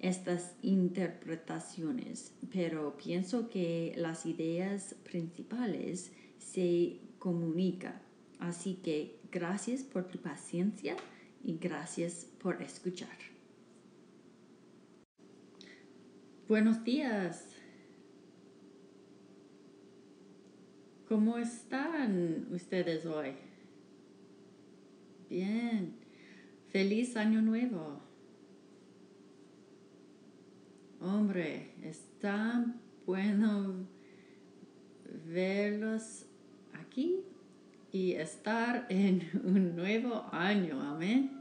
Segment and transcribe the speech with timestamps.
[0.00, 8.00] estas interpretaciones, pero pienso que las ideas principales se comunican.
[8.38, 10.96] Así que gracias por tu paciencia
[11.42, 13.16] y gracias por escuchar.
[16.48, 17.56] Buenos días.
[21.08, 23.32] ¿Cómo están ustedes hoy?
[25.28, 25.94] Bien.
[26.68, 28.05] Feliz año nuevo.
[31.00, 33.86] Hombre, es tan bueno
[35.26, 36.26] verlos
[36.72, 37.20] aquí
[37.92, 40.80] y estar en un nuevo año.
[40.80, 41.32] Amén.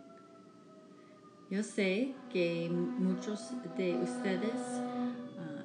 [1.50, 4.62] Yo sé que muchos de ustedes
[5.38, 5.64] ah,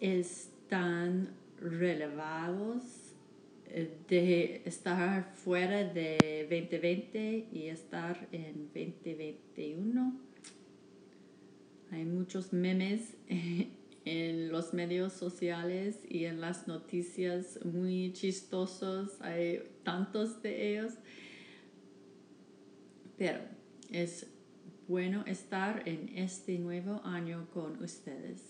[0.00, 3.06] están relevados
[4.08, 10.25] de estar fuera de 2020 y estar en 2021.
[11.96, 13.16] Hay muchos memes
[14.04, 19.18] en los medios sociales y en las noticias muy chistosos.
[19.22, 20.92] Hay tantos de ellos.
[23.16, 23.40] Pero
[23.90, 24.26] es
[24.86, 28.42] bueno estar en este nuevo año con ustedes.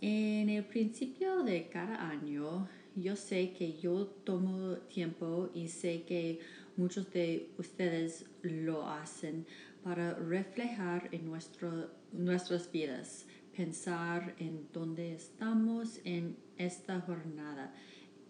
[0.00, 6.40] En el principio de cada año yo sé que yo tomo tiempo y sé que
[6.76, 9.46] muchos de ustedes lo hacen
[9.82, 13.26] para reflejar en nuestro, nuestras vidas,
[13.56, 17.74] pensar en dónde estamos en esta jornada,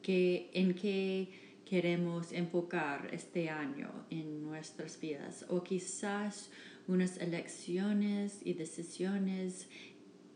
[0.03, 1.29] que, en qué
[1.65, 6.51] queremos enfocar este año en nuestras vidas o quizás
[6.89, 9.69] unas elecciones y decisiones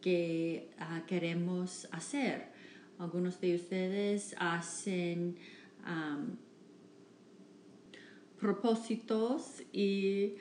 [0.00, 2.52] que ah, queremos hacer.
[2.98, 5.36] Algunos de ustedes hacen
[8.38, 10.36] propósitos y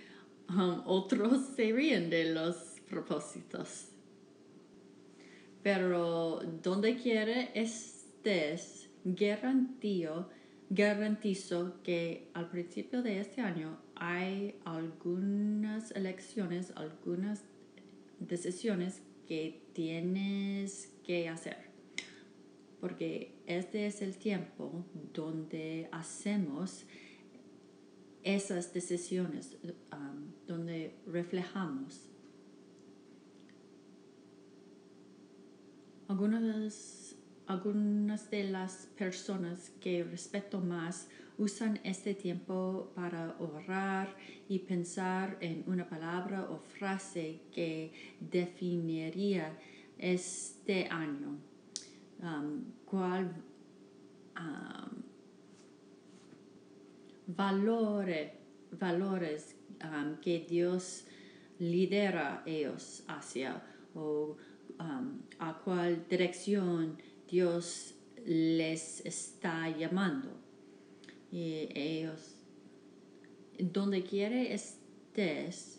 [0.85, 2.55] otros se ríen de los
[2.89, 3.89] propósitos.
[5.63, 8.89] Pero donde quiera estés,
[10.69, 17.43] garantizo que al principio de este año hay algunas elecciones, algunas
[18.19, 21.75] decisiones que tienes que hacer
[22.85, 26.85] porque este es el tiempo donde hacemos
[28.25, 29.55] esas decisiones,
[29.93, 32.09] um, donde reflejamos.
[36.07, 37.15] Algunas,
[37.45, 44.15] algunas de las personas que respeto más usan este tiempo para orar
[44.49, 49.55] y pensar en una palabra o frase que definiría
[49.97, 51.37] este año
[52.21, 53.35] um, cuál
[54.35, 55.04] um,
[57.27, 58.31] valores
[59.83, 61.05] um, que Dios
[61.59, 63.61] lidera ellos hacia
[63.93, 64.37] o
[64.79, 66.97] um, a cuál dirección
[67.27, 70.29] Dios les está llamando.
[71.31, 72.35] Y ellos,
[73.59, 75.75] donde quiere estés,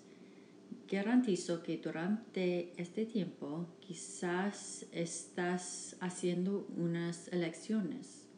[0.88, 8.28] Garantizo que durante este tiempo quizás estás haciendo unas elecciones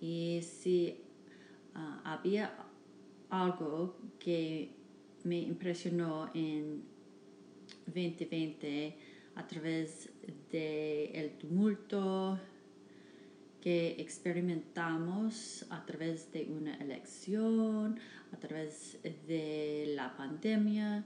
[0.00, 1.03] y si
[1.74, 2.54] ah, había
[3.30, 4.70] algo que
[5.24, 6.84] me impresionó en
[7.86, 8.98] 2020
[9.36, 10.10] a través
[10.50, 12.38] del tumulto
[13.60, 17.98] que experimentamos a través de una elección,
[18.32, 21.04] a través de la pandemia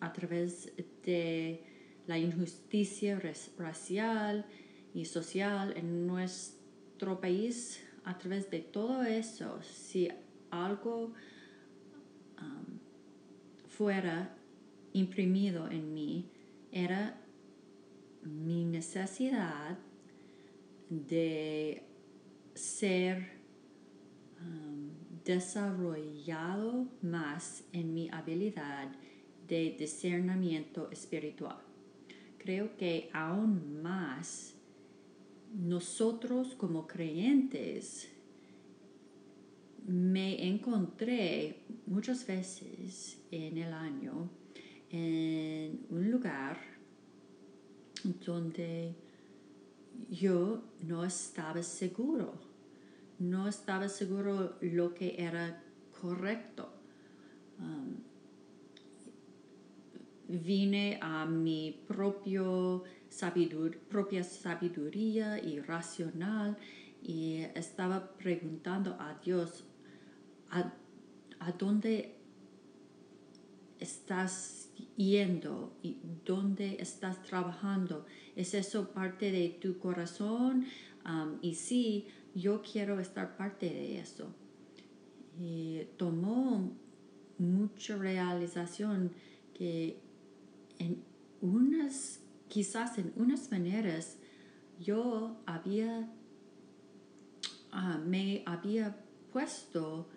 [0.00, 0.72] a través
[1.04, 1.62] de
[2.06, 3.20] la injusticia
[3.58, 4.46] racial
[4.94, 6.06] y social en
[7.20, 10.08] país, a través de todo eso, si
[10.50, 11.12] algo
[13.80, 14.36] fuera
[14.92, 16.28] imprimido en mí
[16.70, 17.18] era
[18.22, 19.78] mi necesidad
[20.90, 21.82] de
[22.54, 23.30] ser
[24.42, 24.90] um,
[25.24, 28.92] desarrollado más en mi habilidad
[29.48, 31.60] de discernimiento espiritual.
[32.36, 34.59] Creo que aún más
[35.52, 38.08] nosotros como creyentes
[39.86, 44.30] me encontré muchas veces en el año
[44.90, 46.58] en un lugar
[48.24, 48.94] donde
[50.10, 52.34] yo no estaba seguro,
[53.18, 55.62] no estaba seguro lo que era
[56.00, 56.72] correcto.
[57.58, 57.96] Um,
[60.28, 62.84] vine a mi propio
[63.88, 66.56] propia sabiduría y racional
[67.02, 69.64] y estaba preguntando a Dios,
[70.50, 70.72] ¿a,
[71.40, 72.16] a dónde
[73.78, 78.06] estás yendo y dónde estás trabajando?
[78.36, 80.66] ¿Es eso parte de tu corazón?
[81.42, 84.28] Y sí, yo quiero estar parte de eso.
[85.40, 86.70] Y tomó
[87.38, 89.12] mucha realización
[89.54, 89.98] que
[90.78, 91.02] en
[91.40, 92.19] unas,
[92.50, 94.18] quizás en unas maneras,
[94.78, 96.10] yo había,
[97.72, 98.96] uh, me había
[99.32, 100.08] puesto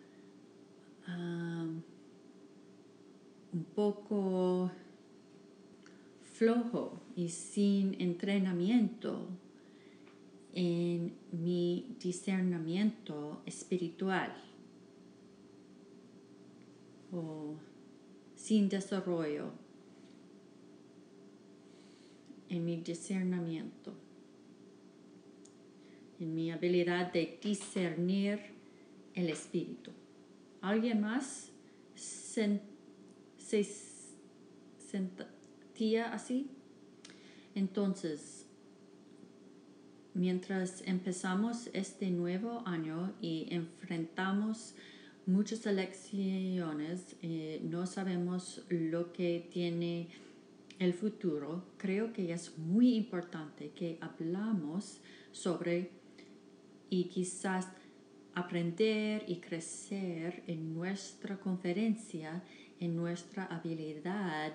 [1.08, 1.82] um,
[3.54, 4.72] un poco
[6.24, 9.28] flojo y sin entrenamiento
[10.54, 14.34] en mi discernimiento espiritual
[17.12, 17.56] o
[18.36, 19.63] sin desarrollo
[22.54, 23.92] en mi discernimiento,
[26.20, 28.40] en mi habilidad de discernir
[29.16, 29.90] el espíritu.
[30.62, 31.50] ¿Alguien más
[31.96, 32.62] se,
[33.40, 33.68] se
[34.78, 36.48] sentía así?
[37.56, 38.46] Entonces,
[40.14, 44.76] mientras empezamos este nuevo año y enfrentamos
[45.26, 50.08] muchas elecciones, eh, no sabemos lo que tiene
[50.80, 55.00] el futuro, creo que es muy importante que hablamos
[55.32, 55.92] sobre
[56.90, 57.68] y quizás
[58.36, 62.44] aprender y crecer en nuestra conferencia,
[62.80, 64.54] en nuestra habilidad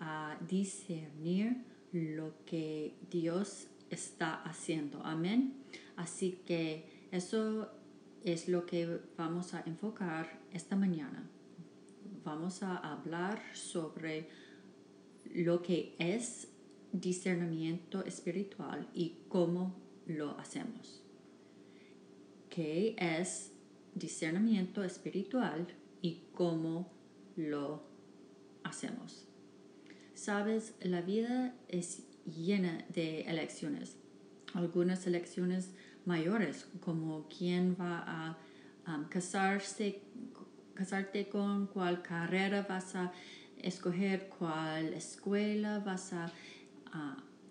[0.00, 5.02] a discernir lo que Dios está haciendo.
[5.04, 5.54] Amén.
[5.96, 7.70] Así que eso
[8.24, 11.28] es lo que vamos a enfocar esta mañana.
[12.24, 14.28] Vamos a hablar sobre
[15.34, 16.48] lo que es
[16.92, 19.74] discernimiento espiritual y cómo
[20.06, 21.02] lo hacemos.
[22.50, 23.52] ¿Qué es
[23.94, 25.66] discernimiento espiritual
[26.02, 26.92] y cómo
[27.36, 27.82] lo
[28.62, 29.26] hacemos?
[30.14, 33.96] Sabes, la vida es llena de elecciones.
[34.54, 35.70] Algunas elecciones
[36.04, 38.38] mayores, como quién va a
[38.86, 40.02] um, casarse,
[40.74, 43.12] casarte con, cuál carrera vas a
[43.62, 46.30] escoger cuál escuela vas a,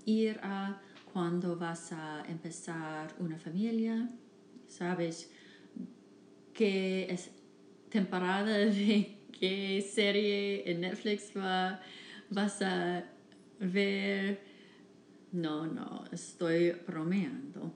[0.05, 0.81] ir a,
[1.11, 4.09] cuándo vas a empezar una familia,
[4.67, 5.31] sabes
[6.53, 7.31] qué es
[7.89, 11.81] temporada de qué serie en Netflix va,
[12.29, 13.03] vas a
[13.59, 14.39] ver.
[15.31, 17.71] No, no, estoy bromeando.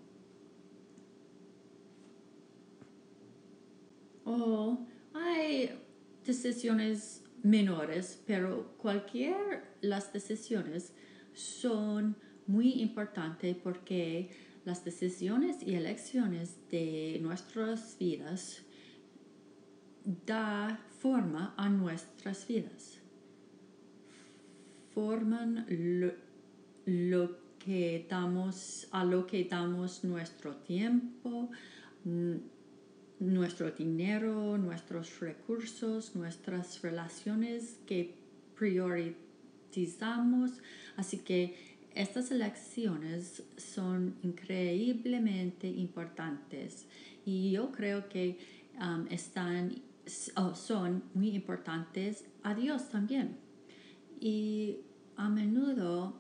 [4.26, 5.72] O hay
[6.26, 10.94] decisiones menores, pero cualquier las decisiones
[11.34, 12.16] son
[12.48, 14.32] muy importantes porque
[14.66, 18.64] las decisiones y elecciones de nuestras vidas
[20.26, 23.00] da forma a nuestras vidas.
[24.94, 25.66] Forman
[26.88, 31.52] lo, que damos, a lo que damos nuestro tiempo,
[33.20, 38.16] nuestro dinero, nuestros recursos, nuestras relaciones que
[38.56, 40.52] priorizamos.
[40.96, 46.86] Así que estas elecciones son increíblemente importantes
[47.26, 48.38] y yo creo que
[48.80, 49.82] um, están
[50.54, 53.38] son muy importantes a Dios también.
[54.20, 54.78] Y
[55.16, 56.20] a menudo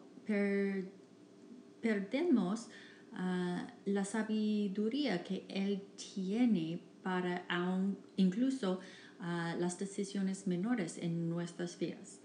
[1.82, 2.68] perdemos
[3.16, 5.82] la sabiduría que Él
[6.14, 8.80] tiene para aún, incluso
[9.20, 12.20] las decisiones menores en nuestras vidas.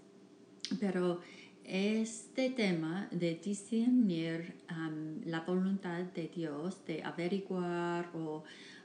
[0.79, 1.21] Pero
[1.63, 4.55] este tema de discernir
[5.25, 8.43] la voluntad de Dios, de averiguar o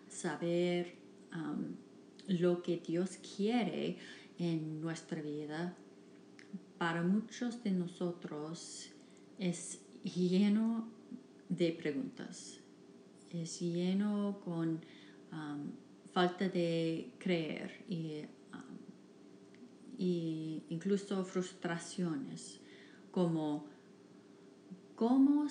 [0.09, 0.95] saber
[2.29, 3.97] lo que Dios quiere
[4.39, 5.75] en nuestra vida,
[6.79, 8.91] para muchos de nosotros
[9.39, 10.89] es lleno
[11.49, 12.61] de preguntas,
[13.31, 14.81] es lleno con
[16.12, 18.23] falta de creer y,
[18.53, 18.79] um,
[19.99, 22.59] y incluso frustraciones
[23.11, 23.67] como
[24.95, 25.47] cómo,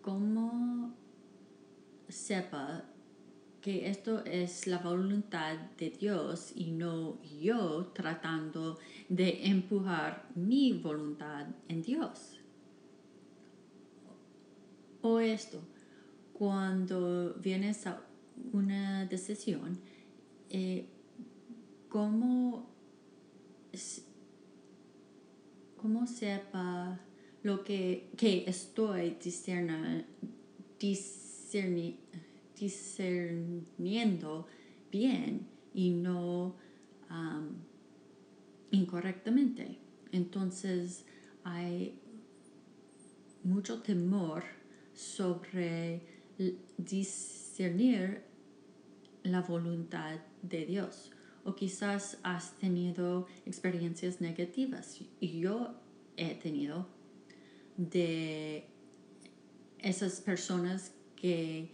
[0.00, 0.94] cómo
[2.08, 2.84] sepa
[3.60, 11.46] que esto es la voluntad de Dios y no yo tratando de empujar mi voluntad
[11.68, 12.31] en Dios.
[15.02, 15.60] O esto,
[16.32, 18.00] cuando vienes a
[18.52, 19.78] una decisión,
[20.48, 20.86] eh,
[21.88, 22.70] ¿cómo,
[25.76, 27.00] ¿cómo sepa
[27.42, 30.06] lo que, que estoy discerniendo?
[32.58, 34.46] discerniendo
[34.90, 36.56] bien y no
[38.70, 39.78] incorrectamente.
[40.12, 41.04] Entonces
[41.44, 41.98] hay
[43.44, 44.44] mucho temor
[45.02, 46.00] sobre
[46.76, 48.22] discernir
[49.22, 51.10] la voluntad de Dios.
[51.44, 55.00] O quizás has tenido experiencias negativas.
[55.20, 55.74] Y yo
[56.16, 56.86] he tenido
[57.76, 58.68] de
[59.78, 61.72] esas personas que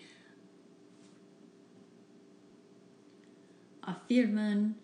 [3.82, 4.76] afirman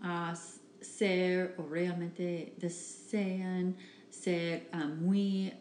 [0.00, 0.34] a
[0.80, 3.76] ser o realmente desean
[4.08, 5.52] ser ah, muy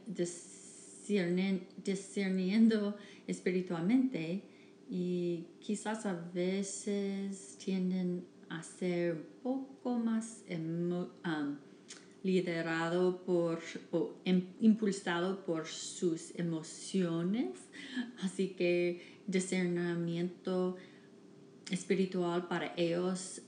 [1.07, 2.97] discerniendo
[3.27, 4.43] espiritualmente
[4.89, 10.43] y quizás a veces tienden a ser un poco más
[12.23, 17.51] liderado por o em, impulsado por sus emociones.
[18.21, 20.75] Así que discernimiento
[21.71, 23.41] espiritual para ellos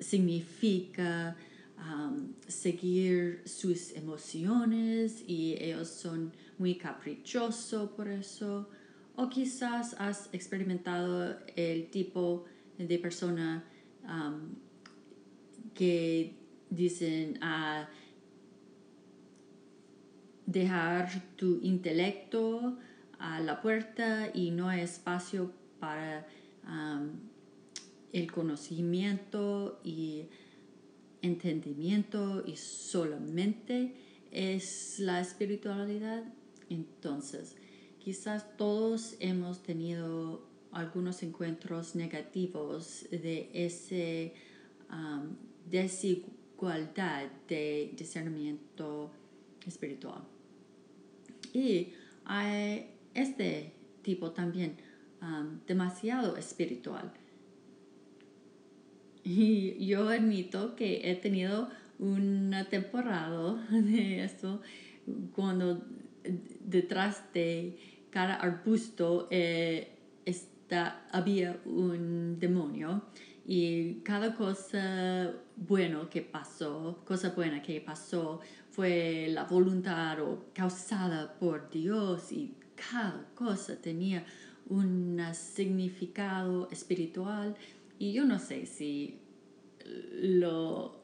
[0.00, 1.36] significa
[2.46, 8.68] seguir sus emociones y ellos son muy caprichosos por eso.
[9.14, 12.44] O quizás has experimentado el tipo
[12.78, 13.64] de persona
[15.74, 16.34] que
[16.70, 17.88] dicen a
[20.46, 22.78] dejar tu intelecto
[23.18, 26.26] a la puerta y no hay espacio para
[28.12, 30.26] el conocimiento y
[31.26, 33.94] entendimiento y solamente
[34.30, 36.24] es la espiritualidad.
[36.70, 37.56] Entonces,
[37.98, 44.22] quizás todos hemos tenido algunos encuentros negativos de esa
[45.70, 49.10] desigualdad de discernimiento
[49.66, 50.22] espiritual.
[51.52, 51.92] Y
[52.24, 54.76] hay este tipo también
[55.22, 57.12] um, demasiado espiritual.
[59.28, 61.68] Y yo admito que he tenido
[61.98, 64.60] una temporada de eso
[65.34, 65.82] cuando
[66.60, 67.76] detrás de
[68.10, 73.02] cada arbusto eh, está, había un demonio
[73.44, 78.38] y cada cosa bueno que pasó, cosa buena que pasó
[78.70, 84.24] fue la voluntad o causada por Dios y cada cosa tenía
[84.68, 87.56] un significado espiritual
[87.98, 89.20] y yo no sé si
[89.84, 91.00] lo,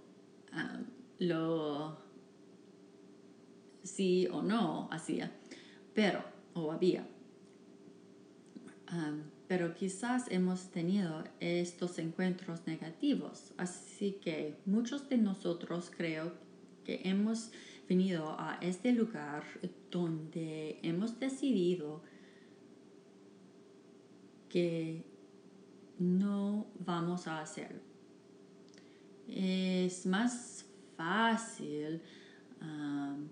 [0.53, 0.81] ah,
[1.19, 1.99] lo
[3.83, 5.33] sí o no hacía,
[5.95, 7.07] pero, o había.
[8.89, 9.15] Ah,
[9.49, 16.33] pero quizás hemos tenido estos encuentros negativos, así que muchos de nosotros creo
[16.85, 17.51] que hemos
[17.89, 19.45] venido a este lugar
[19.91, 22.03] donde hemos decidido
[24.49, 25.12] que
[26.03, 27.81] no vamos a hacer.
[29.29, 30.67] Es más
[30.97, 32.03] fácil
[32.61, 33.29] um,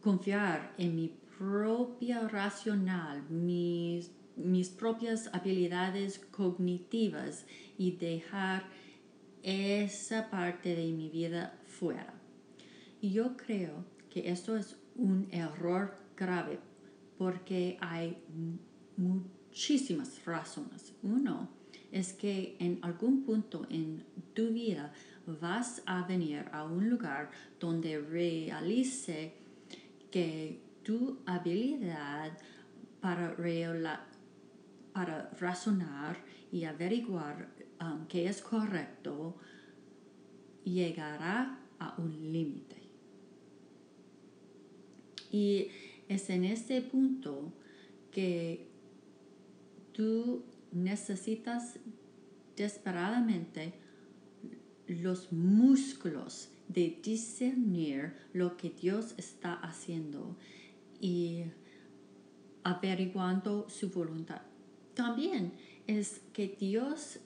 [0.00, 7.46] confiar en mi propia racional, mis, mis propias habilidades cognitivas
[7.78, 8.64] y dejar
[9.42, 12.12] esa parte de mi vida fuera.
[13.00, 16.58] Y yo creo que esto es un error grave
[17.16, 18.22] porque hay
[19.50, 20.92] muchísimas razones.
[21.02, 21.48] Uno
[21.90, 24.92] es que en algún punto en tu vida
[25.26, 29.34] vas a venir a un lugar donde realice
[30.10, 32.38] que tu habilidad
[33.00, 33.34] para,
[35.38, 36.16] razonar
[36.52, 37.48] y averiguar
[37.80, 39.36] um, qué es correcto
[40.64, 42.76] llegará a un límite.
[45.32, 45.68] Y
[46.08, 47.52] es en ese punto
[48.10, 48.69] que
[49.92, 51.78] tú necesitas
[52.56, 53.74] desesperadamente
[54.86, 60.36] los músculos de discernir lo que Dios está haciendo
[61.00, 61.44] y
[62.62, 64.42] averiguando su voluntad.
[64.94, 65.52] También
[65.86, 67.20] es que Dios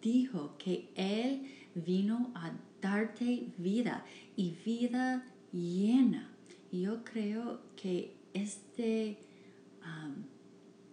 [0.00, 4.04] dijo que Él vino a darte vida
[4.36, 6.30] y vida llena.
[6.70, 9.18] Yo creo que este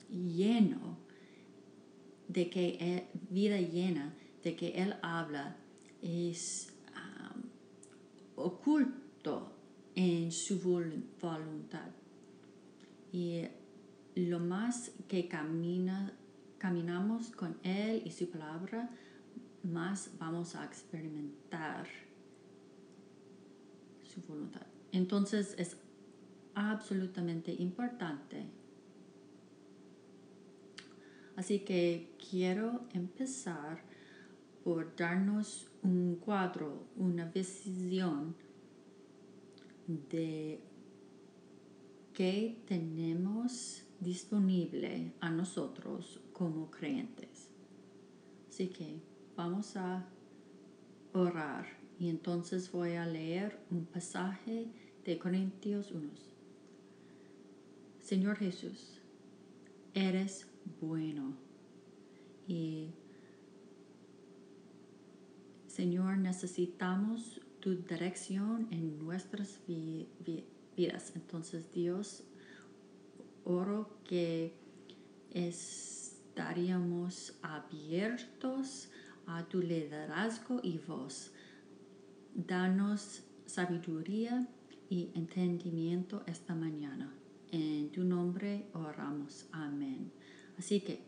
[0.09, 0.97] lleno
[2.27, 4.13] de que vida llena
[4.43, 5.57] de que Él habla
[6.01, 6.71] es
[8.35, 9.51] oculto
[9.95, 11.89] en su voluntad.
[13.11, 13.43] Y
[14.15, 16.13] lo más que camina,
[16.57, 18.89] caminamos con Él y su palabra,
[19.63, 21.87] más vamos a experimentar
[24.03, 24.67] su voluntad.
[24.91, 25.77] Entonces es
[26.53, 28.45] absolutamente importante.
[31.35, 33.83] Así que quiero empezar
[34.63, 38.35] por darnos un cuadro, una visión
[39.87, 40.59] de
[42.13, 47.49] qué tenemos disponible a nosotros como creyentes.
[48.49, 48.99] Así que
[49.35, 50.07] vamos a
[51.13, 51.67] orar
[51.99, 54.67] y entonces voy a leer un pasaje
[55.03, 56.09] de Corintios 1.
[57.99, 58.99] Señor Jesús,
[59.93, 60.47] eres
[60.81, 61.35] bueno
[62.47, 62.91] y
[65.67, 71.11] Señor necesitamos tu dirección en nuestras vidas.
[71.15, 72.23] Entonces Dios,
[73.43, 74.53] oro que
[75.31, 78.89] estaríamos abiertos
[79.25, 81.33] a tu liderazgo y voz.
[82.33, 84.47] Danos sabiduría
[84.89, 87.13] y entendimiento esta mañana.
[87.51, 89.47] En tu nombre oramos.
[89.51, 90.14] Amén.
[90.57, 90.99] Así que,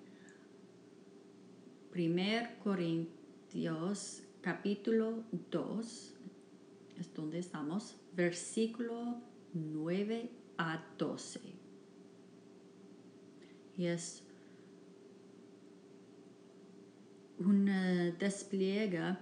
[1.91, 6.13] primer Corintios capítulo 2,
[6.97, 9.21] es donde estamos, versículo
[9.53, 11.39] 9 a 12.
[13.77, 14.23] Y es
[17.37, 19.19] una despliega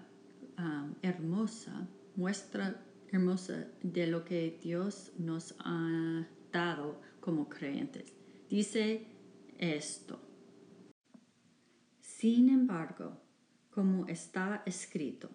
[0.57, 8.13] um, hermosa, muestra hermosa de lo que Dios nos ha dado como creyentes.
[8.49, 9.14] Dice
[9.57, 10.19] esto.
[11.99, 13.21] Sin embargo,
[13.69, 15.29] como está escrito,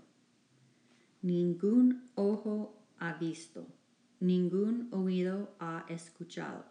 [1.23, 3.67] ningún ojo ha visto,
[4.19, 6.65] ningún oído ha escuchado,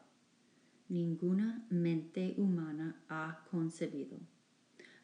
[0.88, 4.18] ninguna mente humana ha concebido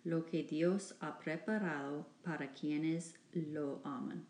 [0.03, 4.25] lo que Dios ha preparado para quienes lo aman.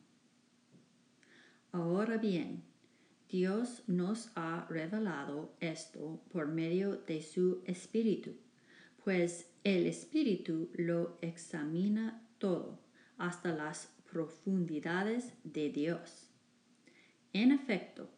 [1.73, 2.63] Ahora bien,
[3.30, 8.36] Dios nos ha revelado esto por medio de su Espíritu,
[9.04, 12.80] pues el Espíritu lo examina todo,
[13.18, 16.30] hasta las profundidades de Dios.
[17.34, 18.10] En efecto,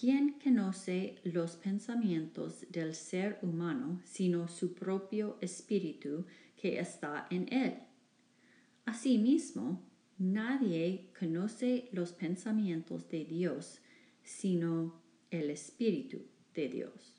[0.00, 6.24] ¿quién conoce los pensamientos del ser humano sino su propio espíritu
[6.56, 7.74] que está en él?
[8.86, 9.82] Asimismo,
[10.16, 13.80] nadie conoce los pensamientos de Dios
[14.28, 14.92] sino
[15.30, 16.20] el espíritu
[16.54, 17.14] de Dios.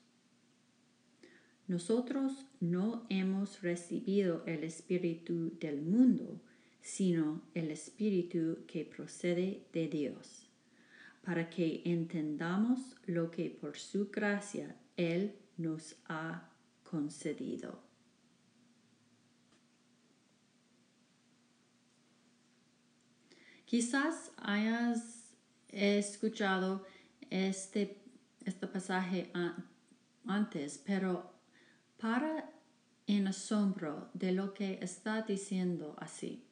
[1.68, 6.40] Nosotros no hemos recibido el espíritu del mundo,
[6.82, 10.48] sino el espíritu que procede de Dios,
[11.24, 16.48] para que entendamos lo que por su gracia Él nos ha
[16.84, 17.82] concedido.
[23.66, 25.20] Quizás hayas
[25.72, 26.84] escuchado
[27.30, 28.02] este,
[28.46, 29.32] este pasaje
[30.26, 31.32] antes, pero
[31.98, 32.50] para
[33.08, 36.44] en asombro de lo que está diciendo así.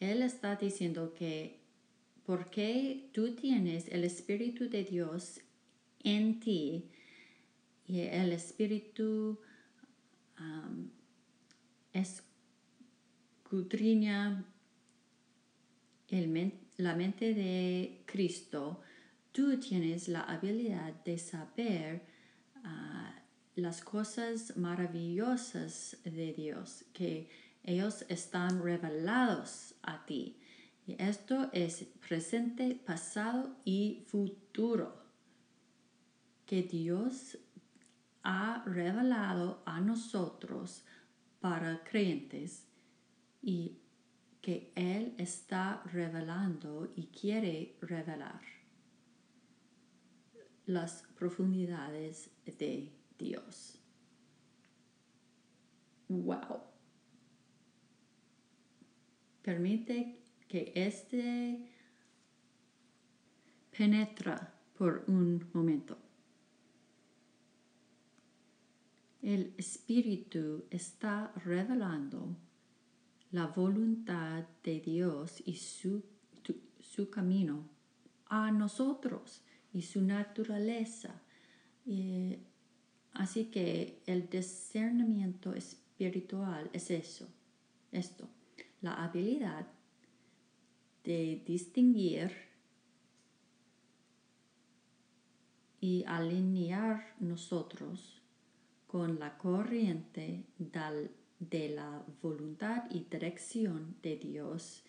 [0.00, 1.60] Él está diciendo que
[2.26, 5.40] porque tú tienes el Espíritu de Dios
[6.02, 6.90] en ti
[7.86, 9.38] y el Espíritu
[10.40, 10.90] um,
[13.44, 14.44] escudriña
[16.76, 18.80] la mente de Cristo,
[19.34, 22.06] tú tienes la habilidad de saber
[22.64, 27.28] uh, las cosas maravillosas de Dios, que
[27.64, 30.38] ellos están revelados a ti.
[30.86, 35.02] Y esto es presente, pasado y futuro,
[36.46, 37.36] que Dios
[38.22, 40.84] ha revelado a nosotros
[41.40, 42.68] para creyentes
[43.42, 43.80] y
[44.40, 48.53] que Él está revelando y quiere revelar
[50.66, 53.78] las profundidades de Dios.
[56.08, 56.74] Wow.
[59.44, 60.16] permite
[60.48, 61.70] que éste
[63.76, 65.98] penetra por un momento.
[69.20, 72.36] El Espíritu está revelando
[73.32, 76.02] la voluntad de Dios y su,
[76.80, 77.68] su camino
[78.26, 79.43] a nosotros
[79.74, 81.20] y su naturaleza.
[83.12, 87.28] así que el discernimiento espiritual es eso,
[87.92, 88.28] esto,
[88.80, 89.66] la habilidad
[91.04, 92.32] de distinguir
[95.80, 98.22] y alinear nosotros
[98.86, 104.82] con la corriente de la voluntad y dirección de Dios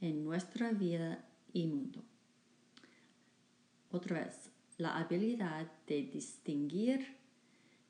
[0.00, 2.07] en nuestra vida y mundo.
[3.90, 7.16] Otra vez, la habilidad de distinguir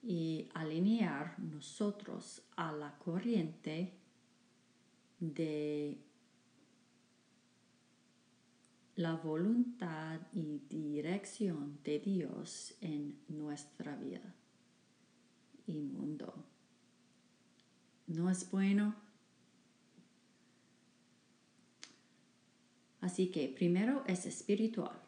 [0.02, 3.92] y alinear nosotros a la corriente
[5.18, 5.98] de
[8.94, 14.34] la voluntad y dirección de Dios en nuestra vida
[15.66, 16.32] y mundo.
[18.06, 18.94] ¿No es bueno?
[23.00, 25.07] Así que primero es espiritual.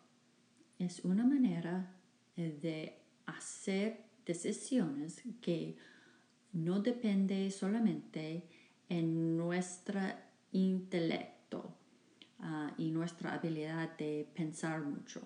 [0.81, 1.95] Es una manera
[2.37, 5.77] de hacer decisiones que
[6.55, 8.49] no depende solamente
[8.89, 10.01] en nuestro
[10.53, 11.77] intelecto
[12.39, 15.21] ah, y nuestra habilidad de pensar mucho,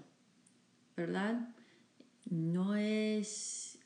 [0.97, 1.55] ¿verdad?
[2.29, 3.79] No es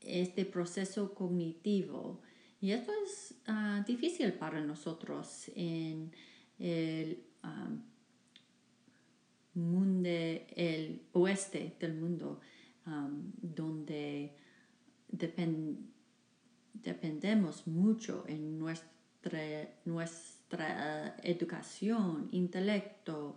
[0.00, 2.20] este proceso cognitivo.
[2.60, 6.10] Y esto es ah, difícil para nosotros en
[6.58, 7.22] el
[9.54, 12.40] mundo, el oeste del mundo,
[13.40, 14.36] donde
[16.72, 23.36] dependemos mucho en nuestra, nuestra educación, intelecto,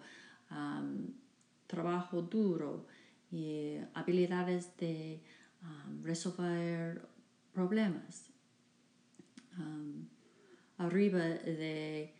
[1.68, 2.88] trabajo duro
[3.32, 5.22] y habilidades de
[5.62, 7.02] um, resolver
[7.54, 8.30] problemas.
[9.58, 10.08] Um,
[10.78, 12.14] arriba de,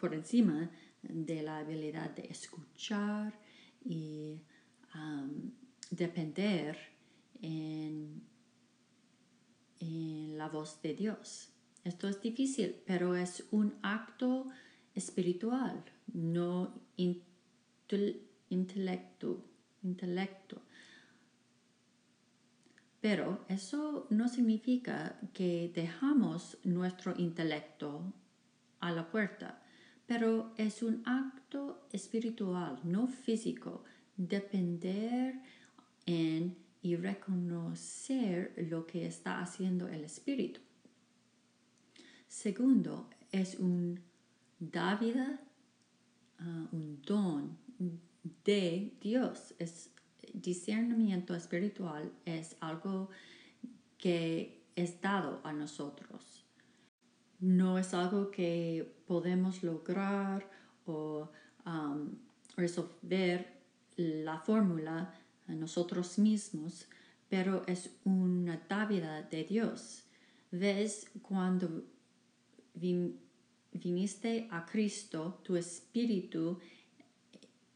[0.00, 0.70] por encima
[1.02, 3.38] de la habilidad de escuchar
[3.84, 4.40] y
[5.90, 6.78] depender
[7.40, 8.22] en,
[9.80, 11.48] en la voz de Dios.
[11.84, 14.48] Esto es difícil, pero es un acto
[14.94, 16.80] espiritual, no
[18.48, 19.44] intelecto,
[19.82, 20.62] intelecto.
[23.00, 28.12] Pero eso no significa que dejamos nuestro intelecto
[28.78, 29.61] a la puerta,
[30.06, 33.84] pero es un acto espiritual, no físico,
[34.16, 35.40] depender
[36.06, 40.60] en y reconocer lo que está haciendo el espíritu.
[42.26, 44.00] Segundo, es un
[44.58, 45.40] dávida,
[46.38, 47.56] ah, un don
[48.44, 49.90] de Dios, es
[50.32, 53.10] discernimiento espiritual es algo
[53.98, 56.41] que es dado a nosotros.
[57.42, 60.48] No es algo que podemos lograr
[60.86, 61.28] o
[61.66, 62.16] um,
[62.56, 63.60] resolver
[63.96, 65.12] la fórmula
[65.48, 66.86] nosotros mismos,
[67.28, 70.04] pero es una dávida de Dios.
[70.52, 71.82] ¿Ves cuando
[73.72, 76.60] viniste a Cristo, tu espíritu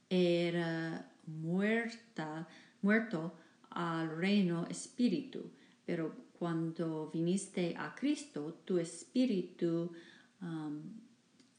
[0.09, 2.47] era muerta,
[2.83, 3.35] muerto
[3.71, 5.51] al reino espíritu,
[5.85, 9.93] pero cuando viniste a Cristo, tu espíritu
[10.41, 10.83] um,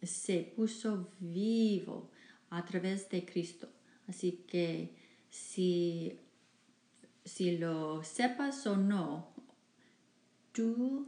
[0.02, 2.12] se puso vivo
[2.50, 3.68] a través de Cristo.
[4.08, 4.96] Así que
[5.30, 6.14] si,
[7.26, 9.34] si lo sepas o no,
[10.52, 11.08] tú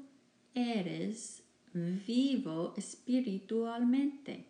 [0.54, 4.46] eres vivo espiritualmente.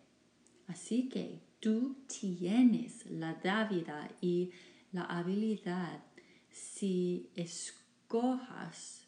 [0.66, 4.50] Así que tú tienes la dávida y
[4.92, 6.02] la habilidad
[6.50, 8.99] si escojas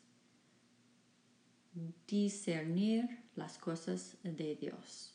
[2.07, 5.13] discernir las cosas de Dios.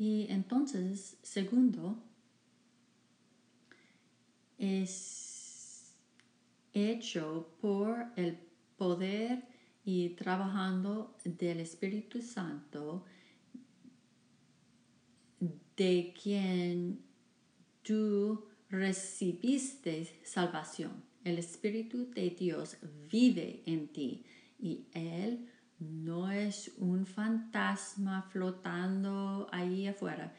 [0.00, 2.02] Y entonces, segundo,
[4.56, 5.94] es
[6.72, 8.38] hecho por el
[8.78, 9.46] poder
[9.84, 13.04] y trabajando del Espíritu Santo
[15.76, 17.09] de quien
[17.82, 21.04] tú recibiste salvación.
[21.24, 22.76] El Espíritu de Dios
[23.10, 24.24] vive en ti
[24.58, 30.34] y Él no es un fantasma flotando ahí afuera.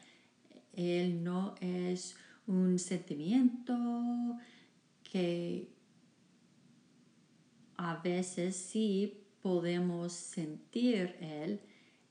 [0.74, 2.16] Él no es
[2.48, 4.38] un sentimiento
[5.04, 5.72] que
[8.04, 11.62] veces sí podemos sentir Él.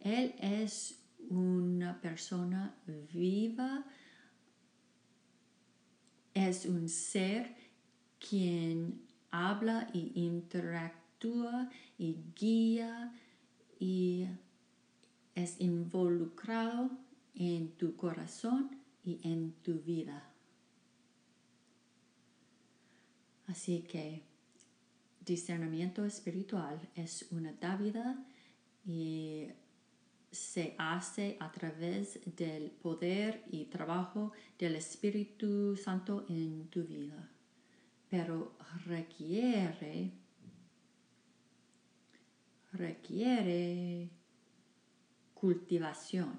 [0.01, 2.75] Él es una persona
[3.13, 3.85] viva,
[6.35, 7.55] es un ser
[8.19, 13.13] quien habla y interactúa y guía
[13.79, 14.27] y
[15.35, 16.91] es involucrado
[17.35, 20.31] en tu corazón y en tu vida.
[23.47, 24.23] Así que
[25.25, 28.25] discernimiento espiritual es una dávida
[28.85, 29.49] y
[30.31, 37.29] se hace a través del poder y trabajo del Espíritu Santo en tu vida,
[38.09, 40.13] pero requiere
[42.73, 44.11] requiere
[45.35, 46.39] cultivación,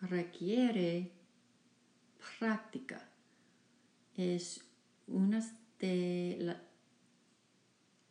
[0.00, 1.12] requiere
[2.38, 3.08] práctica.
[4.16, 4.64] Es
[5.06, 5.44] una
[5.78, 6.56] de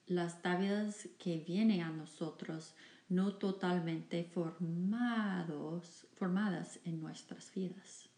[0.07, 2.75] las tabias que vienen a nosotros
[3.13, 8.09] no totalmente formados, formadas en nuestras vidas.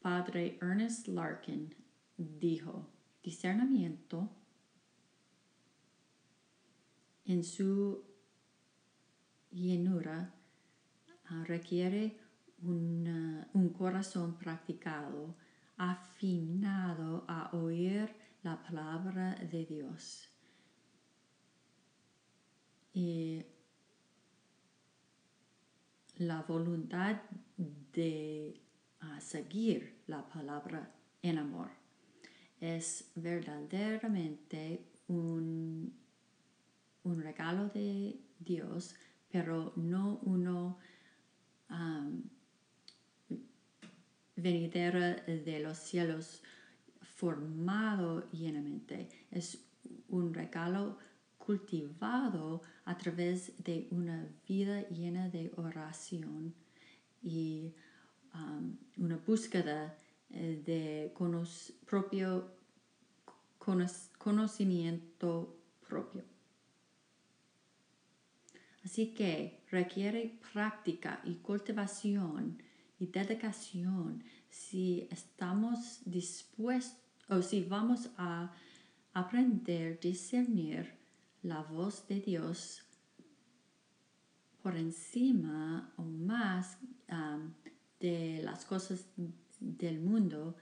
[0.00, 1.74] Padre Ernest Larkin
[2.16, 2.88] dijo,
[3.22, 4.30] discernimiento
[7.24, 8.04] en su
[9.50, 10.34] llenura
[11.26, 12.18] ah, requiere
[12.62, 15.34] un corazón practicado,
[15.76, 20.28] afinado a oír la palabra de Dios.
[22.94, 23.44] Y
[26.16, 27.22] la voluntad
[27.56, 28.60] de
[29.00, 31.70] ah, seguir la palabra en amor
[32.60, 35.92] es verdaderamente un,
[37.02, 38.94] un regalo de Dios,
[39.30, 40.78] pero no uno
[41.70, 42.22] um,
[44.36, 46.42] venidera de los cielos
[47.22, 49.08] formado llenamente.
[49.30, 49.64] Es
[50.08, 50.98] un regalo
[51.38, 56.52] cultivado a través de una vida llena de oración
[57.22, 57.72] y
[58.34, 59.96] um, una búsqueda
[60.30, 61.14] eh, de
[61.86, 62.50] propio
[64.18, 65.56] conocimiento
[65.88, 66.24] propio.
[68.84, 72.60] Así que requiere práctica y cultivación
[72.98, 78.52] y dedicación si estamos dispuestos o si vamos a
[79.14, 80.94] aprender a discernir
[81.42, 82.82] la voz de Dios
[84.62, 86.78] por encima o más
[87.10, 87.52] um,
[88.00, 89.06] de las cosas
[89.60, 90.56] del mundo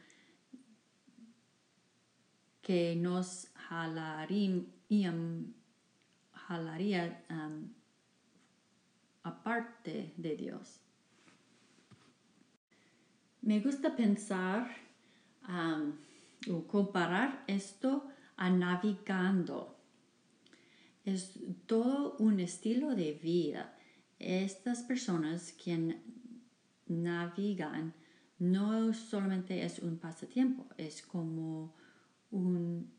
[2.62, 5.14] que nos jalaría,
[6.32, 7.68] jalaría um,
[9.22, 10.80] aparte de Dios.
[13.42, 14.70] Me gusta pensar
[15.48, 15.92] um,
[16.48, 19.76] o comparar esto a navegando.
[21.04, 23.76] Es todo un estilo de vida.
[24.18, 26.02] Estas personas quien
[26.86, 27.94] navegan
[28.38, 31.74] no solamente es un pasatiempo, es como
[32.30, 32.90] un,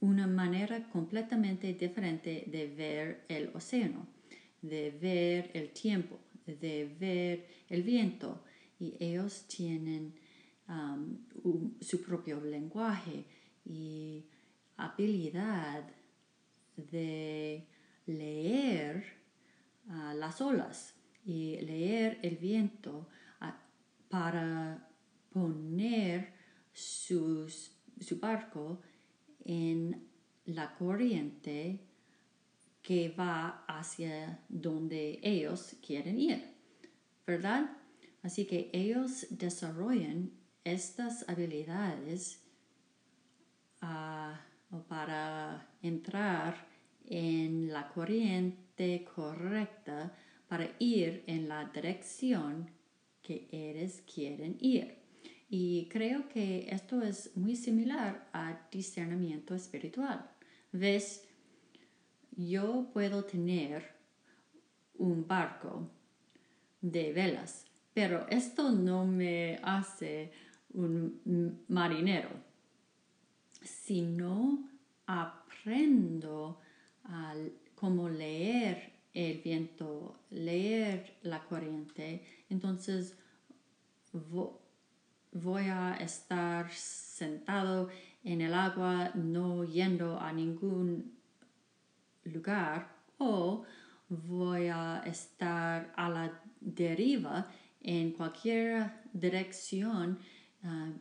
[0.00, 4.06] una manera completamente diferente de ver el océano,
[4.62, 8.42] de ver el tiempo, de ver el viento.
[8.80, 10.14] Y ellos tienen
[11.80, 13.24] su propio lenguaje
[13.64, 14.26] y
[14.76, 15.90] habilidad
[16.76, 17.66] de
[18.06, 19.04] leer
[19.88, 23.08] uh, las olas y leer el viento
[24.08, 24.88] para
[25.30, 26.32] poner
[26.72, 27.50] su
[28.20, 28.80] barco
[29.44, 30.08] en
[30.46, 31.80] la corriente
[32.82, 36.42] que va hacia donde ellos quieren ir,
[37.26, 37.76] ¿verdad?
[38.22, 40.30] Así que ellos desarrollan
[40.72, 42.42] estas habilidades
[43.80, 44.40] ah,
[44.88, 46.66] para entrar
[47.06, 50.12] en la corriente correcta
[50.48, 52.70] para ir en la dirección
[53.22, 54.96] que ellos quieren ir.
[55.50, 60.30] Y creo que esto es muy similar a discernimiento espiritual.
[60.72, 61.26] ¿Ves?
[62.32, 63.94] Yo puedo tener
[64.94, 65.90] un barco
[66.80, 70.30] de velas, pero esto no me hace
[70.74, 72.30] un marinero.
[73.62, 74.68] Si no
[75.06, 76.60] aprendo
[77.04, 77.34] a
[77.74, 83.16] cómo leer el viento, leer la corriente, entonces
[85.32, 87.88] voy a estar sentado
[88.24, 91.18] en el agua no yendo a ningún
[92.24, 93.64] lugar o
[94.08, 97.48] voy a estar a la deriva
[97.80, 100.18] en cualquier dirección
[100.62, 100.92] ah,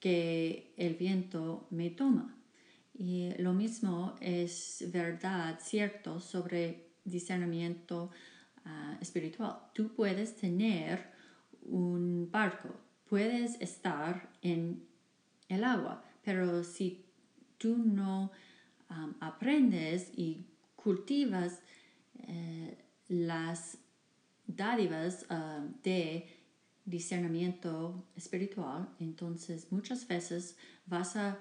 [0.00, 2.36] que el viento me toma.
[2.94, 8.10] Y lo mismo es verdad, cierto, sobre discernimiento
[8.64, 9.58] ah, espiritual.
[9.74, 11.10] Tú puedes tener
[11.62, 12.68] un barco,
[13.08, 14.84] puedes estar en
[15.48, 17.04] el agua, pero si
[17.58, 18.30] tú no
[19.20, 20.44] aprendes y
[20.76, 21.62] cultivas
[22.28, 22.76] eh,
[23.08, 23.78] las
[24.46, 25.26] dádivas
[25.82, 26.28] de
[26.84, 31.38] discernimiento espiritual, entonces muchas veces vas a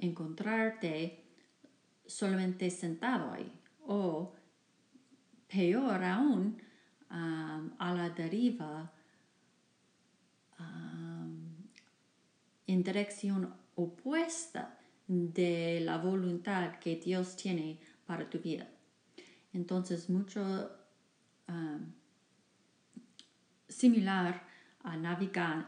[0.00, 1.24] encontrarte
[2.06, 3.52] solamente sentado ahí
[3.86, 4.34] o
[5.48, 6.60] peor aún
[7.08, 8.92] a la deriva
[12.66, 18.68] en dirección opuesta de la voluntad que Dios tiene para tu vida.
[19.54, 20.70] Entonces, mucho
[23.68, 24.46] similar
[24.88, 24.96] a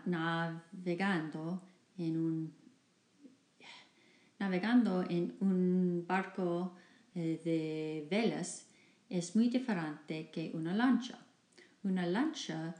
[0.07, 1.63] navegando
[1.99, 2.53] en un
[4.39, 6.75] navegando en un barco
[7.15, 8.67] eh, de velas
[9.11, 11.19] es muy diferente que una lancha.
[11.83, 12.75] Una lancha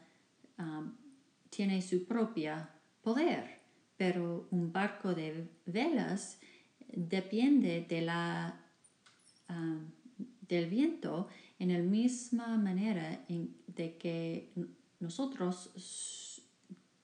[1.49, 2.55] tiene su propio
[3.03, 3.61] poder,
[3.97, 6.39] pero un barco de velas
[6.93, 8.61] depende de la,
[10.49, 14.53] del viento en la misma manera en, de que
[15.01, 15.71] nosotros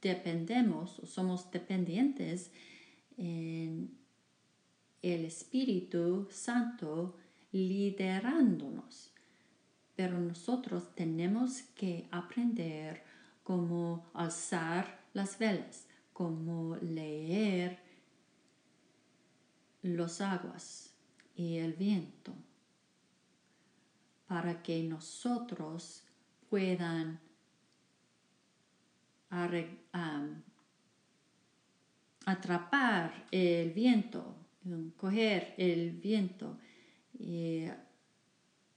[0.06, 2.50] dependemos o somos dependientes
[3.16, 3.96] en
[5.02, 7.16] el Espíritu Santo
[7.52, 9.12] liderándonos.
[9.94, 13.02] Pero nosotros tenemos que aprender
[13.42, 17.78] cómo alzar las velas, cómo leer
[19.82, 20.94] los aguas
[21.34, 22.34] y el viento
[24.26, 26.02] para que nosotros
[26.50, 27.20] puedan
[32.26, 34.34] atrapar el viento,
[34.96, 36.58] coger el viento
[37.18, 37.66] y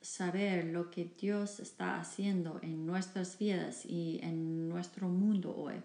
[0.02, 5.76] saber lo que Dios está haciendo en nuestras vidas y en nuestro mundo hoy.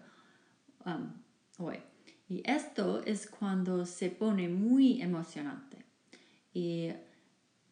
[0.85, 1.13] Um,
[1.57, 1.79] hoy.
[2.27, 5.85] Y esto es cuando se pone muy emocionante.
[6.53, 6.89] Y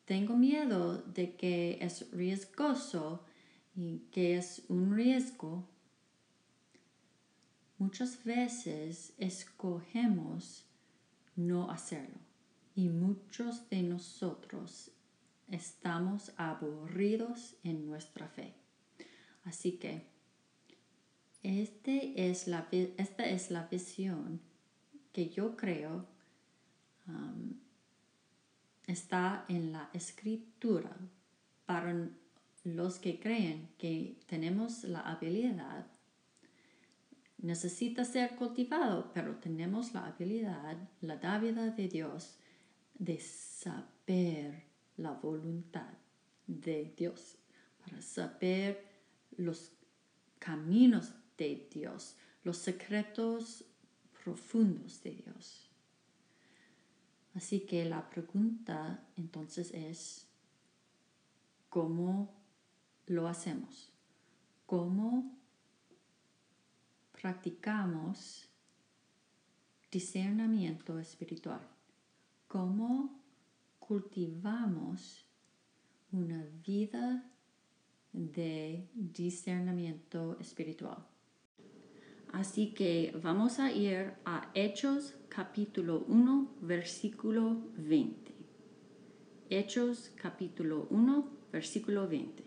[0.06, 3.24] tengo miedo de que es riesgoso
[3.76, 5.68] y que es un riesgo.
[7.84, 10.66] Muchas veces escogemos
[11.36, 12.16] no hacerlo
[12.76, 14.90] y muchos de nosotros
[15.52, 18.54] estamos aburridos en nuestra fe.
[19.44, 20.08] Así que
[21.44, 24.40] este es la, esta es la visión
[25.12, 26.08] que yo creo
[27.10, 27.60] um,
[28.88, 30.96] está en la escritura
[31.66, 32.10] para
[32.64, 35.93] los que creen que tenemos la habilidad.
[37.44, 42.38] Necesita ser cultivado, pero tenemos la habilidad, la dávida de Dios,
[42.98, 44.64] de saber
[44.96, 45.92] la voluntad
[46.48, 47.36] de Dios,
[47.84, 48.86] para saber
[49.36, 49.74] los
[50.40, 53.66] caminos de Dios, los secretos
[54.24, 55.70] profundos de Dios.
[57.36, 60.28] Así que la pregunta entonces es,
[61.68, 62.34] ¿cómo
[63.06, 63.92] lo hacemos?
[64.66, 65.43] ¿Cómo
[67.24, 68.50] practicamos
[69.90, 71.62] discernimiento espiritual?
[72.50, 73.18] ¿Cómo
[73.80, 75.26] cultivamos
[76.12, 77.24] una vida
[78.12, 80.98] de discernimiento espiritual?
[82.34, 88.34] Así que vamos a ir a Hechos capítulo 1, versículo 20.
[89.50, 92.44] Hechos capítulo 1, versículo 20.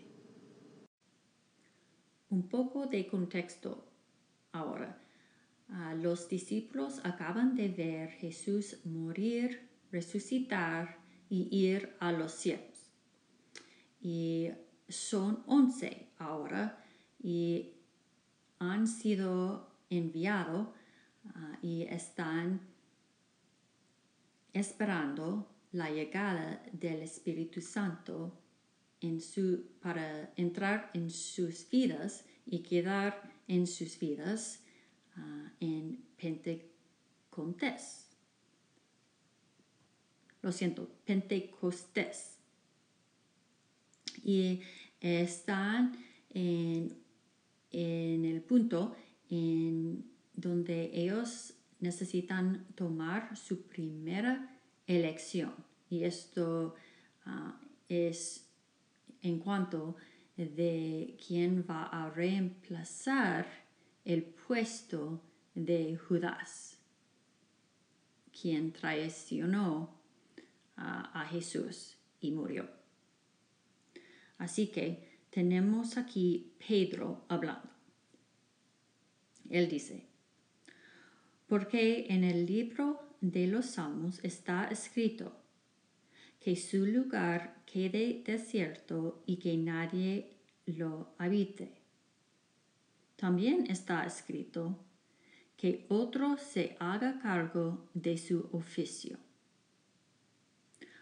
[2.29, 3.86] Un poco de contexto
[4.57, 4.97] ahora.
[6.01, 10.97] los discípulos acaban de ver Jesús morir, resucitar
[11.29, 12.89] y ir a los cielos.
[14.01, 14.49] Y
[14.87, 16.83] son once ahora
[17.21, 17.73] y
[18.59, 20.73] han sido enviado
[21.35, 22.61] ah, y están
[24.53, 28.39] esperando la llegada del Espíritu Santo
[29.01, 34.61] en su, para entrar en sus vidas y quedar en sus vidas
[35.15, 38.07] ah, en Pentecostés.
[40.41, 42.37] Lo siento, Pentecostés.
[44.23, 44.61] Y
[44.99, 45.97] están
[46.29, 46.97] en,
[47.71, 48.95] en el punto
[49.29, 55.53] en donde ellos necesitan tomar su primera elección.
[55.89, 56.75] Y esto
[57.25, 58.47] ah, es
[59.21, 59.95] en cuanto
[60.37, 63.47] de quién va a reemplazar
[64.05, 65.21] el puesto
[65.55, 66.77] de Judas,
[68.39, 69.99] quien traicionó
[70.75, 72.69] a, a Jesús y murió.
[74.37, 77.69] Así que tenemos aquí Pedro hablando.
[79.49, 80.05] Él dice,
[81.47, 85.46] porque en el libro de los Salmos está escrito
[86.47, 90.31] que su lugar quede desierto y que nadie
[90.65, 91.73] lo habite.
[93.17, 94.79] También está escrito
[95.57, 99.17] que otro se haga cargo de su oficio.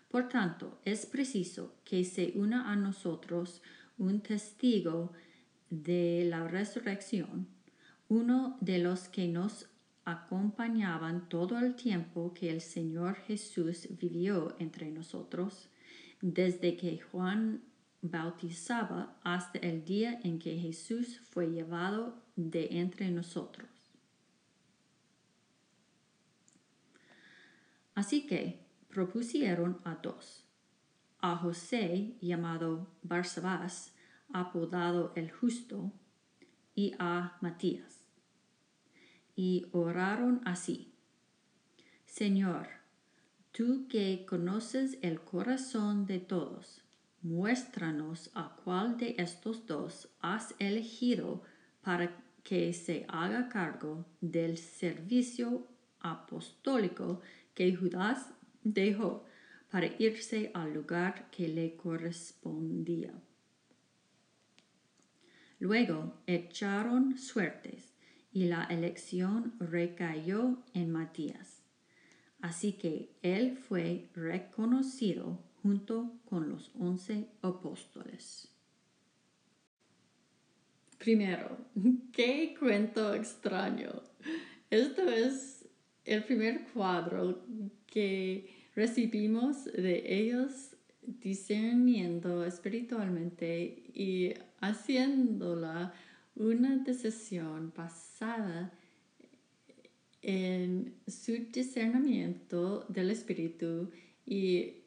[0.10, 3.62] Por tanto, es preciso que se una a nosotros
[4.00, 5.14] un testigo
[5.70, 7.48] de la resurrección,
[8.10, 9.70] uno de los que nos
[10.06, 15.70] acompañaban todo el tiempo que el Señor Jesús vivió entre nosotros,
[16.22, 17.64] desde que Juan
[18.02, 23.68] bautizaba hasta el día en que Jesús fue llevado de entre nosotros.
[27.96, 30.46] Así que propusieron a dos,
[31.20, 33.94] a José llamado Barsabás,
[34.32, 35.92] apodado el justo,
[36.76, 37.95] y a Matías.
[39.36, 40.94] Y oraron así,
[42.06, 42.70] Señor,
[43.52, 46.82] tú que conoces el corazón de todos,
[47.22, 51.44] muéstranos a cuál de estos dos has elegido
[51.82, 55.68] para que se haga cargo del servicio
[56.00, 57.20] apostólico
[57.54, 58.30] que Judas
[58.64, 59.26] dejó
[59.72, 63.14] para irse al lugar que le correspondía.
[65.60, 67.95] Luego echaron suertes
[68.36, 71.64] y la elección recayó en Matías.
[72.42, 78.50] Así que él fue reconocido junto con los once apóstoles.
[80.98, 81.58] Primero,
[82.12, 84.04] qué cuento extraño.
[84.70, 85.66] Este es
[86.04, 87.42] el primer cuadro
[87.88, 95.94] que recibimos de ellos discerniendo espiritualmente y haciéndola
[96.36, 98.05] una decisión basada
[100.22, 103.92] en su discernimiento del espíritu
[104.26, 104.84] y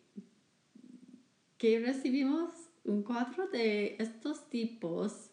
[1.58, 2.50] que recibimos
[2.84, 5.30] un cuadro de estos tipos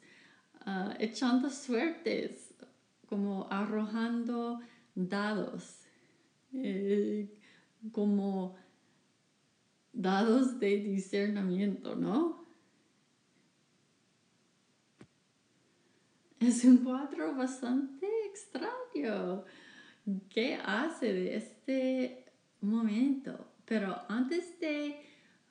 [0.66, 2.54] ah, echando suertes,
[3.08, 4.60] como arrojando
[4.96, 5.82] dados,
[6.54, 7.30] eh,
[7.92, 8.56] como
[9.94, 12.45] dados de discernimiento, ¿no?
[16.46, 19.46] Es un cuadro bastante extraño.
[20.30, 22.26] ¿Qué hace de este
[22.62, 23.48] momento?
[23.66, 25.02] Pero antes de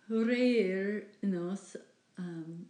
[0.09, 1.77] reírnos
[2.17, 2.65] um,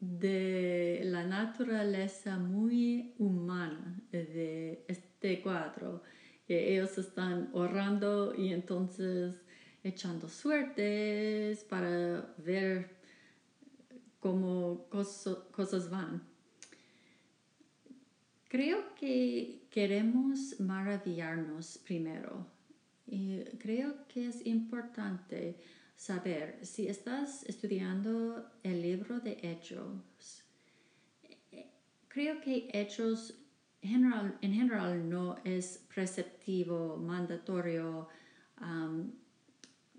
[0.00, 6.02] de la naturaleza muy humana de este cuadro,
[6.44, 9.36] que ellos están orando y entonces
[9.84, 12.96] echando suertes para ver
[14.18, 16.31] cómo cosas van.
[18.52, 22.46] Creo que queremos maravillarnos primero
[23.06, 25.56] y creo que es importante
[25.96, 30.44] saber si estás estudiando el libro de Hechos.
[32.08, 33.38] Creo que Hechos
[33.80, 38.06] general, en general no es preceptivo, mandatorio
[38.60, 39.12] um,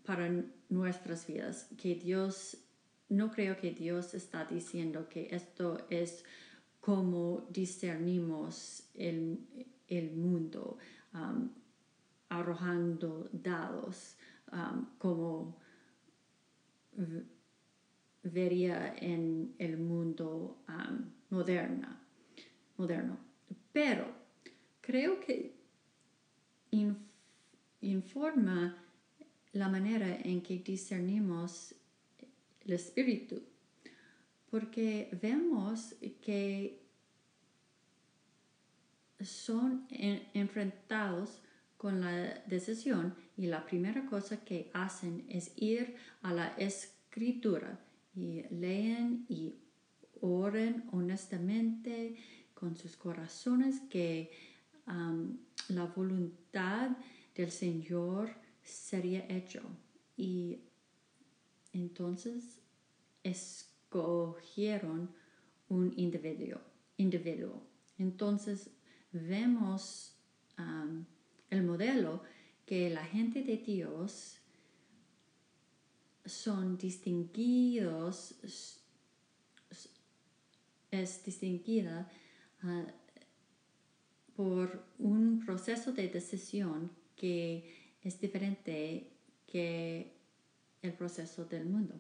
[0.06, 0.30] para
[0.70, 2.58] nuestras vidas, que Dios,
[3.10, 6.24] no creo que Dios está diciendo que esto es
[6.84, 9.40] cómo discernimos el,
[10.18, 10.78] mundo,
[11.14, 11.50] um,
[12.28, 14.18] arrojando dados,
[14.52, 15.56] um, como
[18.22, 21.88] vería en el mundo um, moderno.
[23.72, 24.06] Pero
[24.82, 25.56] creo que
[27.80, 28.76] informa
[29.54, 31.74] la manera en que discernimos
[32.66, 33.53] el espíritu
[34.54, 36.86] porque vemos que
[39.20, 41.42] son enfrentados
[41.76, 42.12] con la
[42.46, 47.80] decisión y la primera cosa que hacen es ir a la escritura
[48.16, 49.56] y leen y
[50.22, 52.16] oren honestamente
[52.54, 54.30] con sus corazones que
[54.86, 56.92] la voluntad
[57.34, 58.30] del Señor
[58.62, 59.64] sería hecho.
[60.16, 60.60] Y
[61.74, 62.60] entonces
[63.24, 65.14] es cogieron
[65.70, 66.60] un individuo.
[66.98, 67.62] individuo.
[68.00, 68.72] Entonces
[69.12, 70.16] vemos
[70.58, 71.06] um,
[71.52, 72.24] el modelo
[72.66, 74.40] que la gente de Dios
[76.26, 78.36] son distinguidos,
[80.90, 82.10] es distinguida
[82.64, 82.86] uh,
[84.36, 89.12] por un proceso de decisión que es diferente
[89.46, 90.16] que
[90.82, 91.96] el proceso del mundo.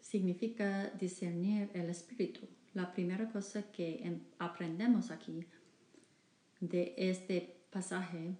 [0.00, 2.46] Significa, discernir el espíritu.
[2.74, 5.44] La primera cosa que em, aprendemos aquí
[6.60, 8.36] de este pasaje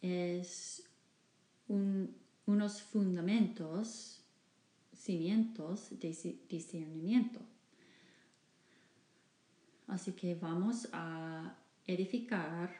[0.00, 0.84] es
[1.66, 4.22] unos fundamentos,
[4.92, 7.40] cimientos de discernimiento.
[9.88, 12.70] Así que vamos a edificar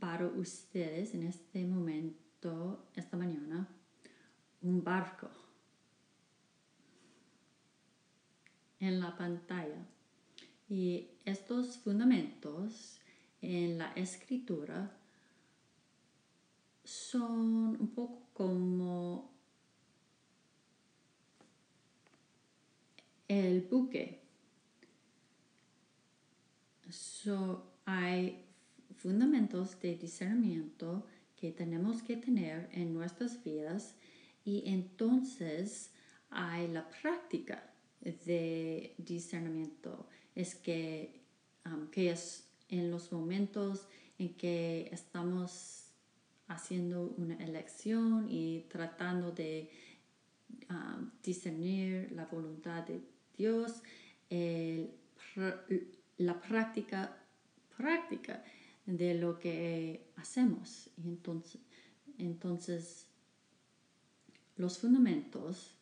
[0.00, 3.68] para ustedes en este momento, esta mañana,
[4.62, 5.43] un barco
[8.84, 9.86] en la pantalla.
[10.68, 13.00] Y estos fundamentos
[13.40, 14.96] en la escritura
[16.84, 19.30] son un poco como
[23.28, 24.22] el buque.
[27.86, 28.44] hay
[28.96, 31.06] fundamentos de discernimiento
[31.36, 33.94] que tenemos que tener en nuestras vidas
[34.44, 35.90] y entonces
[36.30, 37.73] hay la práctica
[38.04, 40.06] de discernimiento.
[40.34, 41.20] Es que,
[41.66, 43.86] um, que es en los momentos
[44.18, 45.86] en que estamos
[46.48, 49.70] haciendo una elección y tratando de
[50.70, 53.00] um, discernir la voluntad de
[53.36, 53.82] Dios,
[56.18, 57.16] la práctica,
[57.76, 58.44] práctica
[58.86, 60.90] de lo que hacemos.
[60.96, 61.60] Y entonces,
[62.18, 63.06] entonces
[64.56, 65.74] los fundamentos,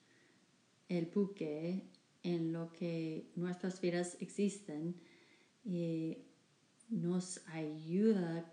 [0.88, 1.82] el buque
[2.22, 4.94] en lo que nuestras vidas existen,
[5.64, 6.18] y
[6.88, 8.50] nos ayuda a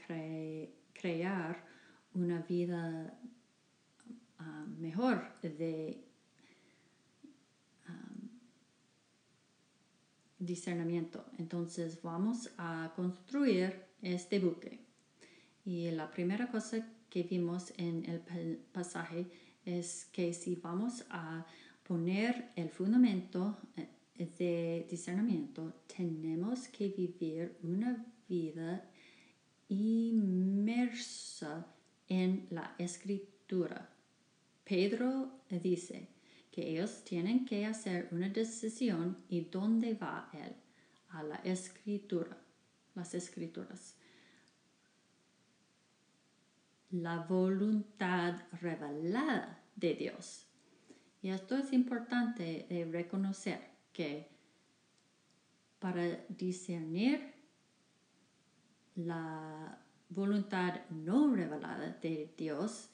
[0.93, 1.65] crear
[2.13, 3.19] una vida
[4.37, 6.03] ah, mejor de
[7.87, 8.15] ah,
[10.37, 11.25] discernimiento.
[11.37, 14.79] Entonces vamos a construir este buque.
[15.65, 19.27] Y la primera cosa que vimos en el pasaje
[19.65, 21.45] es que si vamos a
[21.89, 23.87] poner el fundamento eh,
[24.37, 28.87] de discernimiento, tenemos que vivir una vida
[29.69, 31.65] inmersa
[32.07, 33.89] en la escritura.
[34.63, 36.09] Pedro dice
[36.51, 40.53] que ellos tienen que hacer una decisión y dónde va él,
[41.09, 42.37] a la escritura,
[42.93, 43.95] las escrituras.
[46.91, 50.48] La voluntad revelada de Dios.
[51.21, 53.59] Y esto es importante de reconocer
[53.91, 54.29] que
[55.79, 57.33] para discernir
[58.95, 62.89] la voluntad no revelada de Dios,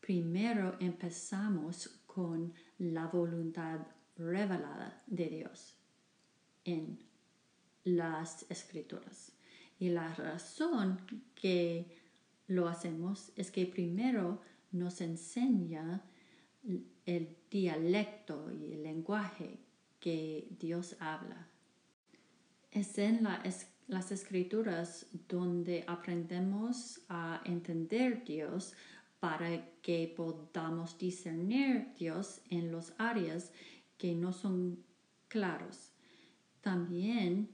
[0.00, 3.80] primero empezamos con la voluntad
[4.16, 5.76] revelada de Dios
[6.64, 6.98] en
[7.84, 9.32] las escrituras.
[9.78, 11.00] Y la razón
[11.34, 11.98] que
[12.46, 16.02] lo hacemos es que primero nos enseña
[17.06, 19.58] el dialecto y el lenguaje
[20.00, 21.48] que Dios habla.
[22.70, 23.26] Es en
[23.86, 28.74] las escrituras donde aprendemos a entender Dios
[29.20, 33.52] para que podamos discernir Dios en las áreas
[33.96, 34.82] que no son
[35.28, 35.92] claros.
[36.60, 37.48] También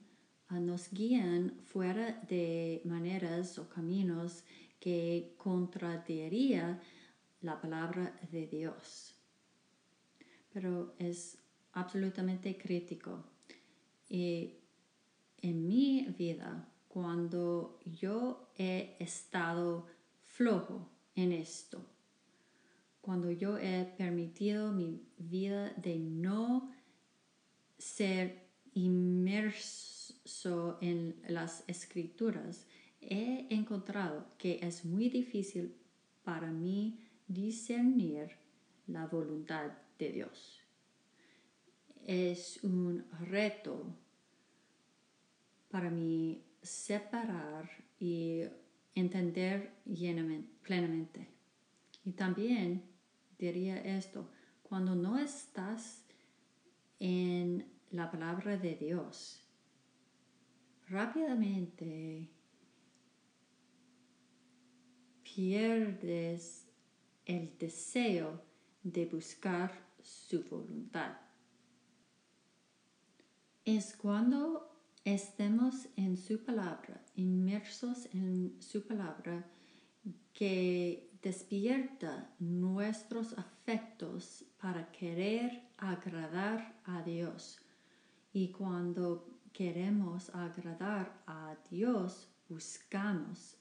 [0.48, 4.44] ah, nos guían fuera de maneras o caminos
[4.80, 6.80] que contradiría
[7.42, 9.17] la palabra de Dios.
[10.52, 11.38] Pero es
[11.72, 13.24] absolutamente crítico.
[14.08, 14.54] Y
[15.42, 19.86] en mi vida, cuando yo he estado
[20.22, 21.84] flojo en esto,
[23.00, 26.70] cuando yo he permitido mi vida de no
[27.78, 32.66] ser inmerso en las escrituras,
[33.00, 35.74] he encontrado que es muy difícil
[36.22, 38.30] para mí discernir
[38.86, 40.58] la voluntad de Dios
[42.08, 43.94] es un reto
[45.70, 47.68] para mí separar
[48.00, 48.44] y
[48.94, 49.74] entender
[50.62, 51.28] plenamente.
[52.06, 52.82] Y también
[53.38, 54.30] diría esto,
[54.62, 56.02] cuando no estás
[56.98, 59.42] en la palabra de Dios,
[60.88, 62.30] rápidamente
[65.22, 66.66] pierdes
[67.26, 68.42] el deseo
[68.82, 71.16] de buscar su voluntad
[73.64, 74.70] es cuando
[75.04, 79.44] estemos en su palabra, inmersos en su palabra,
[80.32, 87.58] que despierta nuestros afectos para querer agradar a Dios.
[88.32, 93.56] Y cuando queremos agradar a Dios, buscamos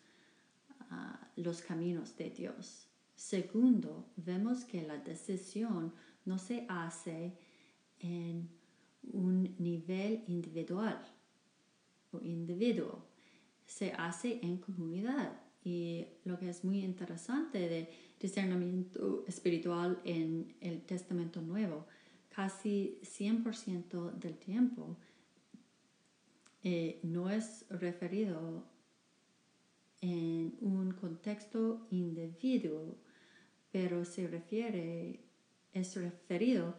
[0.90, 2.88] ah, los caminos de Dios.
[3.18, 5.92] Segundo, vemos que la decisión
[6.28, 7.34] no se hace
[8.00, 8.50] en
[9.12, 11.02] un nivel individual
[12.12, 13.06] o individuo,
[13.66, 15.42] se hace en comunidad.
[15.64, 21.88] Y lo que es muy interesante de discernimiento espiritual en el Testamento Nuevo,
[22.30, 24.98] casi 100% del tiempo
[26.64, 28.66] eh, no es referido
[30.02, 32.98] en un contexto individuo,
[33.72, 35.20] pero se refiere,
[35.80, 36.76] es referido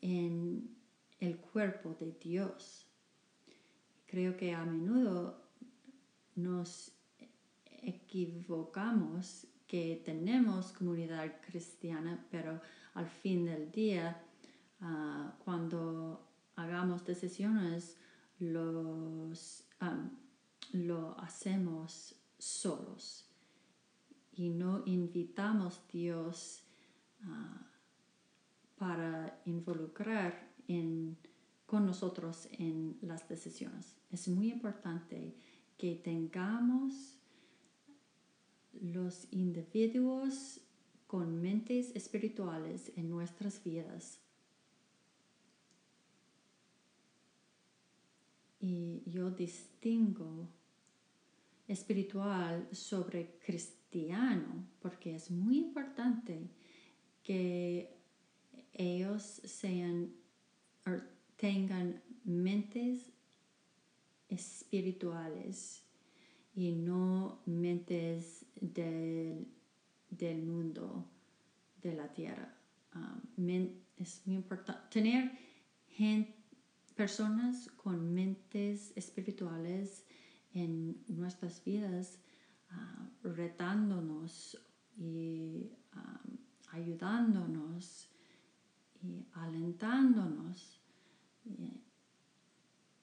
[0.00, 0.76] en
[1.20, 2.86] el cuerpo de Dios.
[4.06, 5.42] Creo que a menudo
[6.34, 6.92] nos
[7.82, 12.60] equivocamos que tenemos comunidad cristiana, pero
[12.94, 14.20] al fin del día,
[14.80, 16.26] ah, cuando
[16.56, 17.96] hagamos decisiones,
[18.40, 19.64] los,
[20.72, 23.30] lo hacemos solos
[24.32, 26.64] y no invitamos a Dios
[27.22, 27.69] ah,
[28.80, 30.48] para involucrar
[31.66, 33.94] con nosotros en las decisiones.
[34.10, 35.34] Es muy importante
[35.76, 37.18] que tengamos
[38.80, 40.62] los individuos
[41.06, 44.18] con mentes espirituales en nuestras vidas.
[48.60, 50.48] Y yo distingo
[51.68, 56.48] espiritual sobre cristiano porque es muy importante
[57.22, 57.99] que
[58.72, 60.14] ellos sean
[61.40, 63.10] tengan mentes
[64.28, 65.82] espirituales
[66.54, 69.46] y no mentes del,
[70.44, 71.06] mundo,
[71.80, 72.54] de la tierra.
[72.94, 73.48] Um,
[73.96, 75.32] es muy importante tener
[76.94, 80.04] personas con mentes espirituales
[80.52, 82.18] en nuestras vidas,
[82.70, 84.58] uh, retándonos
[84.98, 86.36] y um,
[86.72, 88.09] ayudándonos
[89.02, 90.80] y alentándonos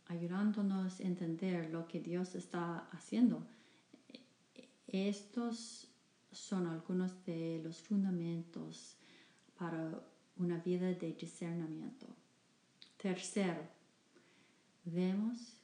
[0.07, 3.45] ayudándonos a entender lo que Dios está haciendo.
[4.87, 5.87] Estos
[6.31, 8.95] son algunos de los fundamentos
[9.57, 10.01] para
[10.37, 12.07] una vida de discernimiento.
[12.97, 13.61] Tercero,
[14.85, 15.57] vemos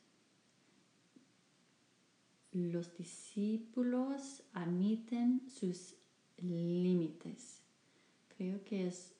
[2.51, 5.95] los discípulos admiten sus
[6.37, 7.61] límites.
[8.37, 9.12] Creo que es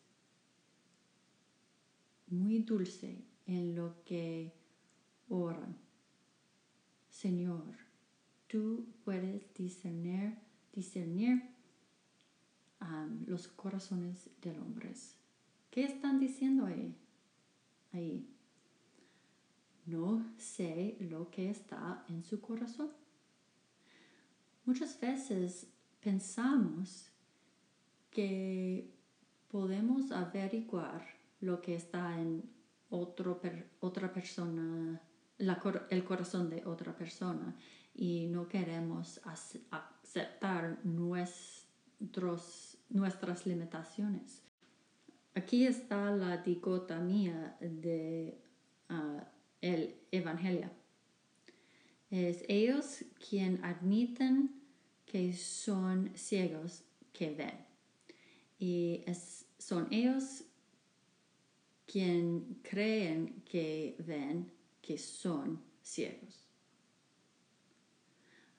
[2.34, 4.54] muy dulce en lo que
[5.30, 5.78] oran.
[7.10, 7.76] Señor,
[8.48, 10.36] tú puedes discernir,
[10.74, 11.54] discernir
[13.26, 15.16] los corazones de los hombres.
[15.72, 16.96] ¿Qué están diciendo ahí?
[17.94, 18.30] ahí?
[19.86, 22.92] No sé lo que está en su corazón.
[24.66, 25.68] Muchas veces
[26.02, 27.10] pensamos
[28.12, 28.94] que
[29.50, 31.06] podemos averiguar
[31.44, 32.50] lo que está en
[32.90, 33.42] otro
[33.82, 35.02] otra persona,
[35.38, 37.56] el corazón de otra persona
[37.94, 44.42] y no queremos aceptar nuestros, nuestras limitaciones.
[45.36, 48.40] Aquí está la dicotomía de
[48.90, 49.28] ah,
[49.60, 50.70] el evangelio.
[52.10, 54.62] Es ellos quien admiten
[55.06, 57.66] que son ciegos que ven.
[58.60, 60.46] Y es, son ellos
[61.86, 66.48] quien creen que ven que son ciegos.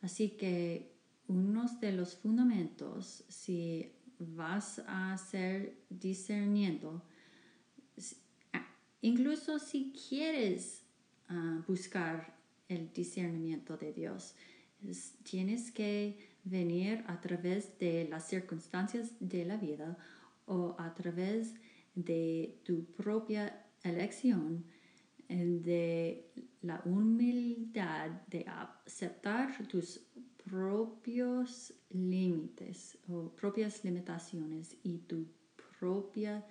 [0.03, 0.93] Así que
[1.29, 7.03] uno de los fundamentos, si vas a hacer discerniendo,
[9.01, 10.83] incluso si quieres
[11.29, 12.37] ah, buscar
[12.69, 14.35] el discernimiento de Dios,
[15.23, 19.97] tienes que venir a través de las circunstancias de la vida
[20.47, 24.65] o a través de de tu propia elección,
[25.29, 26.31] de
[26.63, 30.01] la humildad de aceptar tus
[30.45, 35.27] propios límites o propias limitaciones y tu
[35.79, 36.45] propia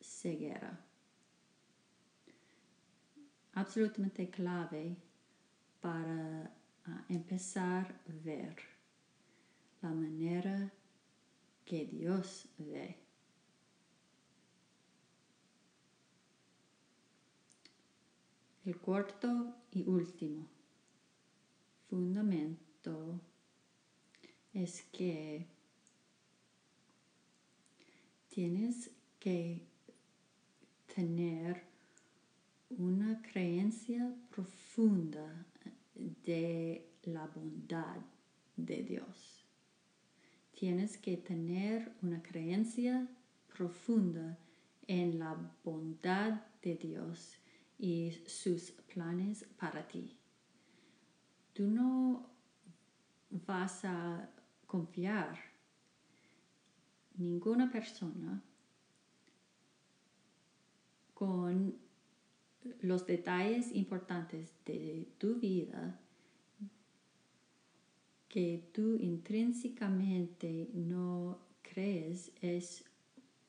[0.00, 0.78] ceguera.
[3.54, 4.96] Absolutamente clave
[5.80, 6.54] para
[6.86, 8.56] ah, empezar a ver
[9.82, 10.72] la manera
[11.64, 13.09] que Dios ve.
[18.66, 20.46] El cuarto y último
[21.88, 23.18] fundamento
[24.52, 25.46] es que
[28.28, 29.62] tienes que
[30.94, 31.62] tener
[32.68, 35.46] una creencia profunda
[35.94, 37.96] de la bondad
[38.56, 39.46] de Dios.
[40.52, 43.08] Tienes que tener una creencia
[43.56, 44.38] profunda
[44.86, 45.34] en la
[45.64, 47.39] bondad de Dios
[47.80, 50.14] y sus planes para ti.
[51.54, 52.26] Tú no
[53.30, 54.30] vas a
[54.66, 55.38] confiar
[57.16, 58.42] ninguna persona
[61.14, 61.74] con
[62.82, 65.98] los detalles importantes de tu vida
[68.28, 72.84] que tú intrínsecamente no crees es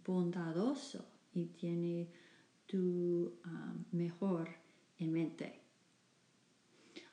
[0.04, 2.08] bondadoso y tiene
[2.72, 4.48] tu ah, mejor
[4.98, 5.60] en mente.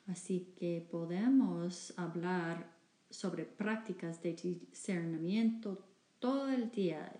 [0.07, 2.71] Así que podemos hablar
[3.09, 5.83] sobre prácticas de discernimiento
[6.19, 7.11] todo el día.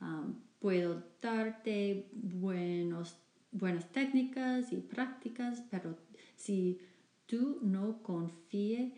[0.00, 0.26] Ah,
[0.60, 3.16] puedo darte buenos,
[3.50, 5.96] buenas técnicas y prácticas, pero
[6.36, 6.78] si
[7.26, 8.92] tú no confíes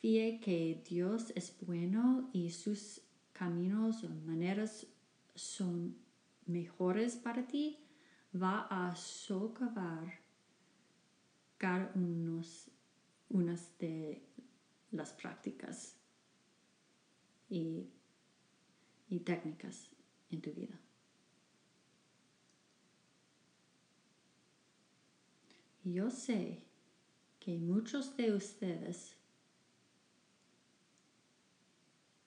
[0.00, 3.02] fíe que Dios es bueno y sus
[3.34, 4.86] caminos o maneras
[5.34, 5.96] son
[6.46, 7.78] mejores para ti,
[8.32, 10.20] va a socavar
[11.94, 12.70] unos,
[13.28, 14.22] unas de
[14.92, 15.96] las prácticas
[17.48, 17.90] y,
[19.08, 19.90] y técnicas
[20.30, 20.80] en tu vida.
[25.84, 26.62] Yo sé
[27.38, 29.16] que muchos de ustedes,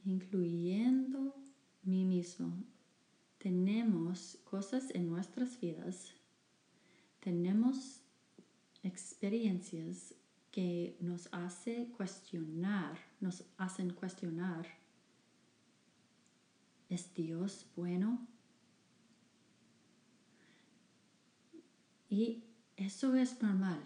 [0.06, 1.36] incluyendo
[1.84, 2.64] mí mismo,
[3.44, 6.14] tenemos cosas en nuestras vidas,
[7.20, 8.00] tenemos
[8.84, 10.16] experiencias
[10.50, 14.66] que nos hace cuestionar, nos hacen cuestionar,
[16.88, 18.26] ¿es Dios bueno?
[22.10, 22.46] Y
[22.78, 23.84] eso es normal.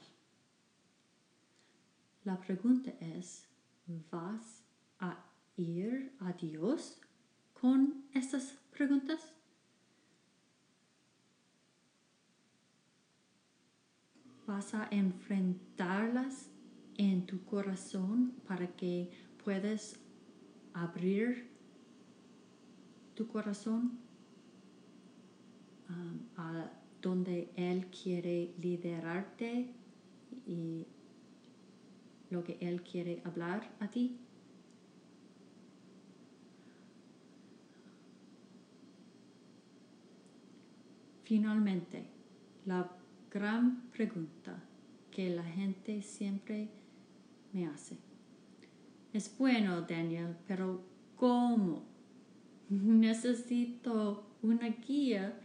[2.24, 3.48] La pregunta es,
[4.12, 4.62] ¿vas
[5.00, 7.02] a ir a Dios
[7.60, 9.37] con estas preguntas?
[14.48, 16.50] Vas a enfrentarlas
[16.98, 19.12] en tu corazón para que
[19.44, 20.00] puedas
[20.74, 21.50] abrir
[23.14, 24.00] tu corazón
[25.90, 26.72] um, a
[27.02, 29.74] donde Él quiere liderarte
[30.46, 30.88] y
[32.30, 34.18] lo que Él quiere hablar a ti.
[41.24, 42.06] Finalmente,
[42.66, 42.90] la
[43.38, 44.58] gran pregunta
[45.12, 46.70] que la gente siempre
[47.54, 47.96] me hace.
[49.14, 50.82] Es bueno, Daniel, pero
[51.16, 51.84] ¿cómo?
[52.70, 55.40] Necesito una guía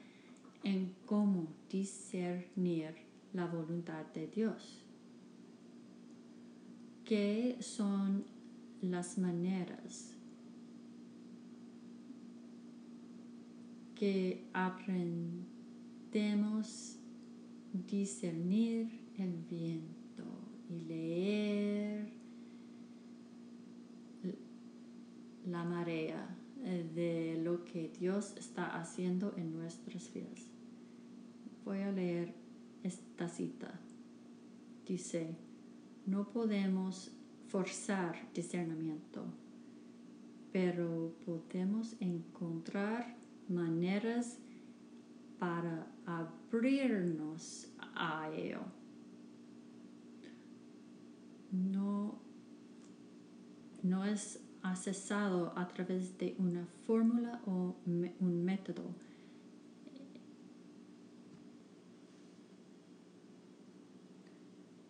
[0.65, 2.95] en cómo discernir
[3.35, 4.83] la voluntad de Dios.
[7.05, 8.25] ¿Qué son
[8.81, 10.15] las maneras
[13.95, 15.43] que aprendemos
[17.73, 20.25] discernir el viento
[20.69, 22.13] y leer
[25.47, 30.49] la marea eh, de lo que Dios está haciendo en nuestras vidas.
[31.65, 32.35] Voy a leer
[32.83, 33.81] esta cita.
[34.87, 35.37] Dice,
[36.07, 37.13] no podemos
[37.49, 39.25] forzar discernimiento,
[40.53, 43.17] pero podemos encontrar
[43.49, 44.39] maneras
[45.43, 47.67] para abrirnos
[47.97, 48.61] a ello.
[51.51, 52.21] No,
[53.83, 58.85] no es accesado a través de una fórmula o un método.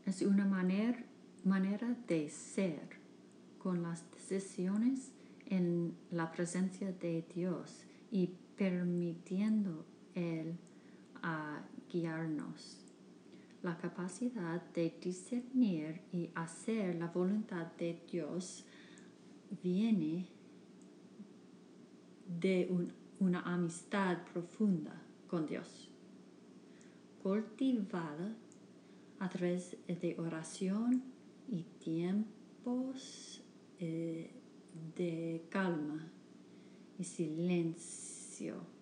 [0.04, 1.02] Es una manera,
[1.44, 2.98] manera de ser
[3.58, 5.12] con las decisiones
[5.46, 10.56] en la presencia de Dios y permitiendo Él
[11.22, 11.60] a
[11.90, 12.78] guiarnos.
[13.62, 18.64] La capacidad de discernir y hacer la voluntad de Dios
[19.62, 20.26] viene
[22.40, 22.68] de
[23.20, 25.88] una amistad profunda con Dios,
[27.22, 28.34] cultivada
[29.20, 31.02] a través de oración
[31.48, 33.40] y tiempos
[33.78, 34.30] eh,
[34.96, 36.10] de calma
[36.98, 38.81] y silencio.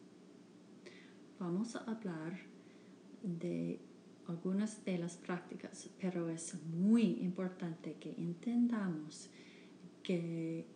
[1.41, 2.39] Vamos a hablar
[3.23, 3.81] de
[4.29, 9.31] algunas de las prácticas, pero es muy importante que entendamos
[10.03, 10.67] que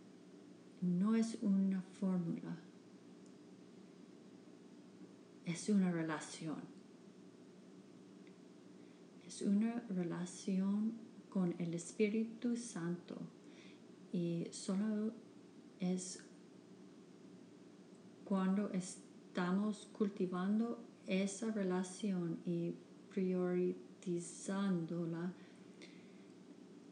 [0.81, 2.57] no es una fórmula,
[5.45, 6.73] es una relación.
[9.27, 10.95] es una relación
[11.29, 13.17] con el Espíritu Santo
[14.13, 15.13] y solo
[15.81, 16.23] es
[18.25, 18.71] cuando
[19.35, 20.79] estamos cultivando
[21.09, 22.73] esa relación y
[23.13, 25.33] priorizándola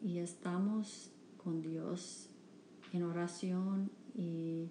[0.03, 2.29] y estamos con Dios
[2.93, 4.67] en oración y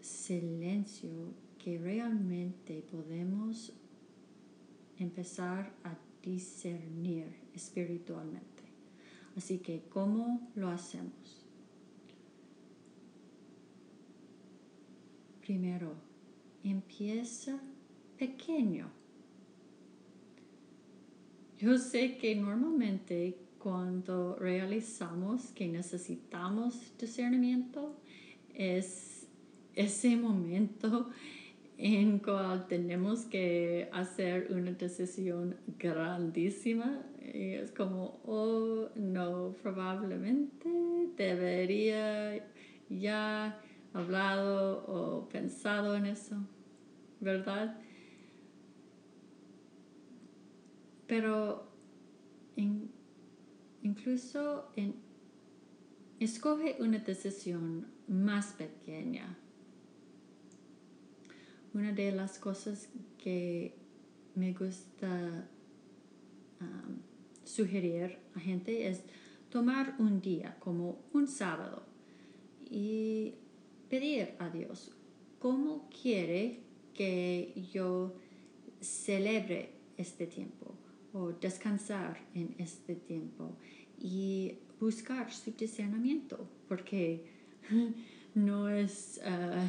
[0.00, 3.74] silencio que realmente podemos
[4.98, 8.62] empezar a discernir espiritualmente.
[9.36, 11.44] Así que, ¿cómo lo hacemos?
[15.42, 16.13] Primero,
[16.70, 17.60] empieza
[18.18, 18.90] pequeño.
[21.58, 27.96] Yo sé que normalmente cuando realizamos que necesitamos discernimiento
[28.54, 29.26] es
[29.74, 31.10] ese momento
[31.76, 37.02] en cual tenemos que hacer una decisión grandísima.
[37.20, 40.68] Y es como, oh, no, probablemente
[41.16, 42.46] debería
[42.88, 43.60] ya
[43.92, 46.36] hablado o pensado en eso,
[47.24, 47.76] ¿verdad?
[51.06, 51.68] Pero
[53.82, 54.94] incluso en,
[56.20, 59.36] escoge una decisión más pequeña.
[61.72, 63.74] Una de las cosas que
[64.34, 65.48] me gusta
[66.60, 66.98] um,
[67.42, 69.02] sugerir a gente es
[69.50, 71.84] tomar un día como un sábado
[72.70, 73.34] y
[73.88, 74.94] pedir a Dios
[75.38, 76.63] cómo quiere
[76.94, 78.14] que yo
[78.80, 80.74] celebre este tiempo
[81.12, 83.56] o descansar en este tiempo
[84.00, 87.24] y buscar su discernimiento porque
[88.34, 89.68] no es uh,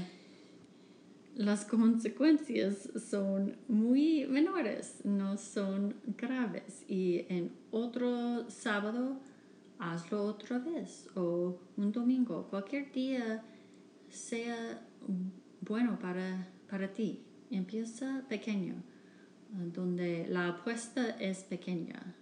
[1.35, 6.85] las consecuencias son muy menores, no son graves.
[6.87, 9.19] Y en otro sábado
[9.77, 13.43] hazlo otra vez o un domingo, cualquier día
[14.09, 14.81] sea
[15.59, 17.21] bueno para, para ti.
[17.51, 18.75] Empieza pequeño,
[19.73, 22.15] donde la apuesta es pequeña.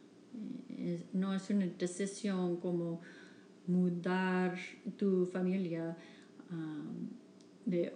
[0.70, 3.02] Eh, no es una decisión como
[3.68, 4.58] mudar
[4.98, 5.98] tu familia
[7.66, 7.96] de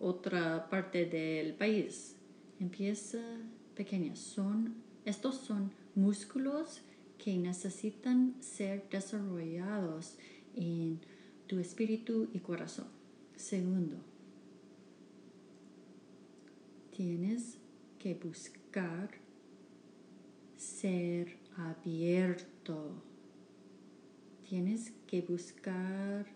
[0.00, 2.16] otra parte del país.
[2.60, 3.18] Empieza
[3.74, 4.14] pequeña.
[4.16, 6.82] Son, estos son músculos
[7.18, 10.16] que necesitan ser desarrollados
[10.54, 11.00] en
[11.46, 12.86] tu espíritu y corazón.
[13.36, 13.96] Segundo,
[16.96, 17.58] tienes
[17.98, 19.10] que buscar
[20.56, 23.02] ser abierto.
[24.48, 26.26] Tienes que buscar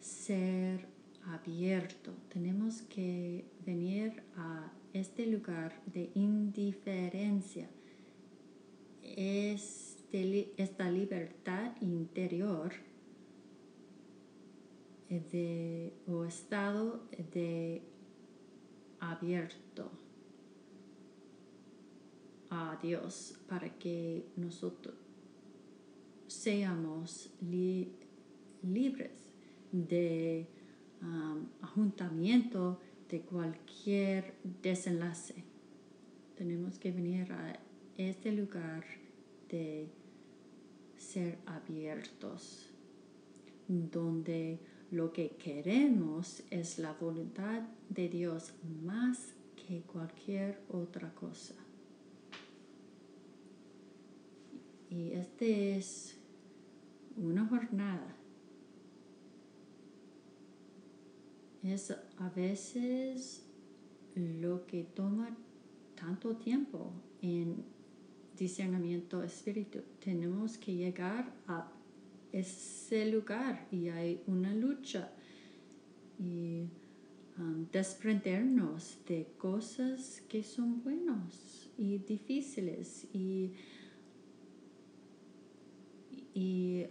[0.00, 0.88] ser
[1.26, 2.14] abierto.
[2.32, 7.68] Tenemos que venir a este lugar de indiferencia.
[10.56, 12.72] esta libertad interior
[15.10, 17.02] de, o estado
[17.34, 17.82] de
[19.00, 19.90] abierto
[22.50, 24.94] a Dios para que nosotros
[26.26, 27.30] seamos
[28.62, 29.30] libres
[29.72, 30.46] de
[31.02, 35.44] um, ajuntamiento de cualquier desenlace.
[36.36, 37.58] Tenemos que venir a
[37.96, 38.84] este lugar
[39.48, 39.88] de
[40.98, 42.70] ser abiertos,
[43.68, 44.58] donde
[44.90, 48.52] lo que queremos es la voluntad de Dios
[48.84, 51.54] más que cualquier otra cosa.
[54.90, 56.16] Y este es
[57.16, 58.16] una jornada.
[61.62, 63.44] Es a veces
[64.14, 65.36] lo que toma
[65.96, 67.64] tanto tiempo en
[68.36, 69.80] discernimiento espíritu.
[69.98, 71.72] Tenemos que llegar a
[72.38, 75.10] ese lugar y hay una lucha
[76.18, 76.64] y
[77.38, 83.52] um, desprendernos de cosas que son buenos y difíciles y,
[86.34, 86.86] y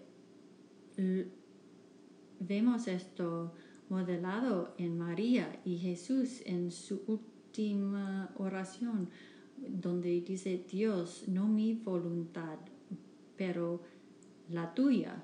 [2.40, 3.54] vemos esto
[3.90, 9.10] modelado en María y Jesús en su última oración
[9.58, 12.58] donde dice Dios no mi voluntad
[13.38, 13.84] pero
[14.50, 15.24] la tuya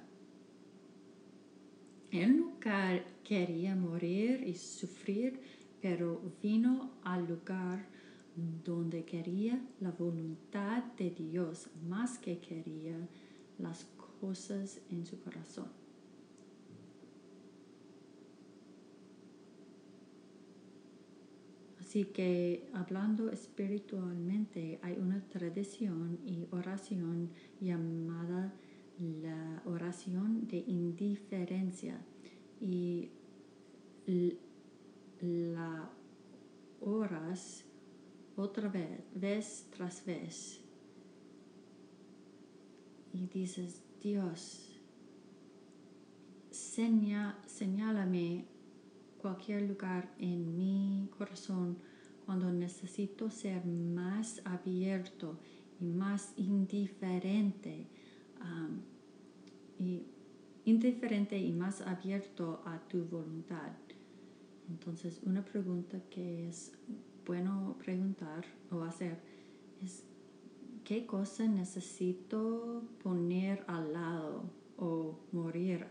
[2.11, 5.39] él nunca quería morir y sufrir,
[5.81, 7.85] pero vino al lugar
[8.63, 12.97] donde quería la voluntad de Dios más que quería
[13.57, 13.85] las
[14.19, 15.67] cosas en su corazón.
[21.79, 28.53] Así que hablando espiritualmente hay una tradición y oración llamada
[29.01, 31.99] la oración de indiferencia
[32.59, 33.09] y
[35.19, 35.89] la
[36.81, 37.65] oras
[38.35, 40.61] otra vez, vez tras vez.
[43.13, 44.79] Y dices, Dios,
[46.51, 48.45] señálame
[49.17, 51.77] cualquier lugar en mi corazón
[52.25, 55.39] cuando necesito ser más abierto
[55.79, 57.87] y más indiferente
[59.79, 60.05] y
[60.65, 63.71] indiferente y más abierto a tu voluntad.
[64.69, 66.73] Entonces, una pregunta que es
[67.25, 69.19] bueno preguntar o hacer
[69.83, 70.03] es
[70.83, 74.43] qué cosa necesito poner al lado
[74.77, 75.85] o morir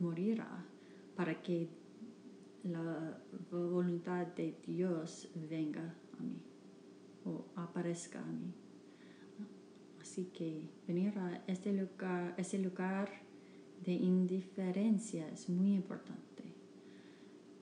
[0.00, 0.64] morirá
[1.16, 1.68] para que
[2.62, 3.18] la
[3.50, 6.40] voluntad de Dios venga a mí
[7.24, 8.52] o aparezca a mí.
[10.08, 13.10] Así que venir a este lugar, lugar
[13.84, 16.44] de indiferencia es muy importante.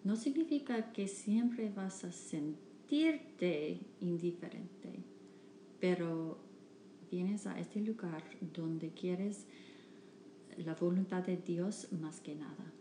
[0.05, 5.03] No significa que siempre vas a sentirte indiferente,
[5.81, 6.39] pero
[7.11, 8.23] vienes a este lugar
[8.55, 9.45] donde quieres
[10.57, 12.73] la voluntad de Dios más que nada.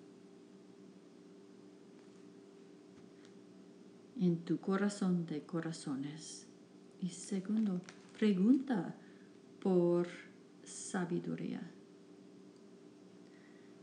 [4.22, 6.46] En tu corazón de corazones.
[7.02, 7.82] Y segundo,
[8.20, 8.96] pregunta
[9.66, 10.08] por
[10.64, 11.60] sabiduría.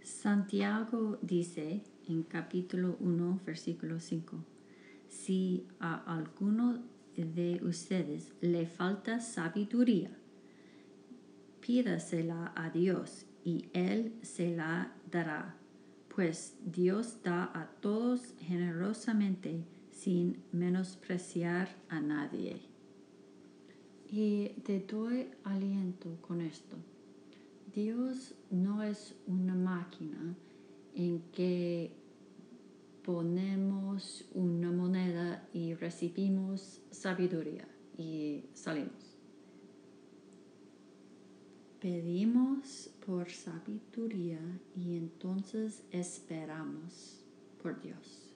[0.00, 4.36] Santiago dice en capítulo 1, versículo 5,
[5.08, 6.84] si a alguno
[7.16, 10.16] de ustedes le falta sabiduría,
[11.60, 15.56] pídasela a Dios y Él se la dará,
[16.14, 22.71] pues Dios da a todos generosamente sin menospreciar a nadie.
[24.12, 26.76] Y te doy aliento con esto.
[27.74, 30.36] Dios no es una máquina
[30.94, 31.90] en que
[33.02, 37.66] ponemos una moneda y recibimos sabiduría
[37.98, 39.12] y salimos
[41.82, 44.38] pedimos por sabiduría
[44.76, 47.24] y entonces esperamos
[47.60, 48.32] por Dios.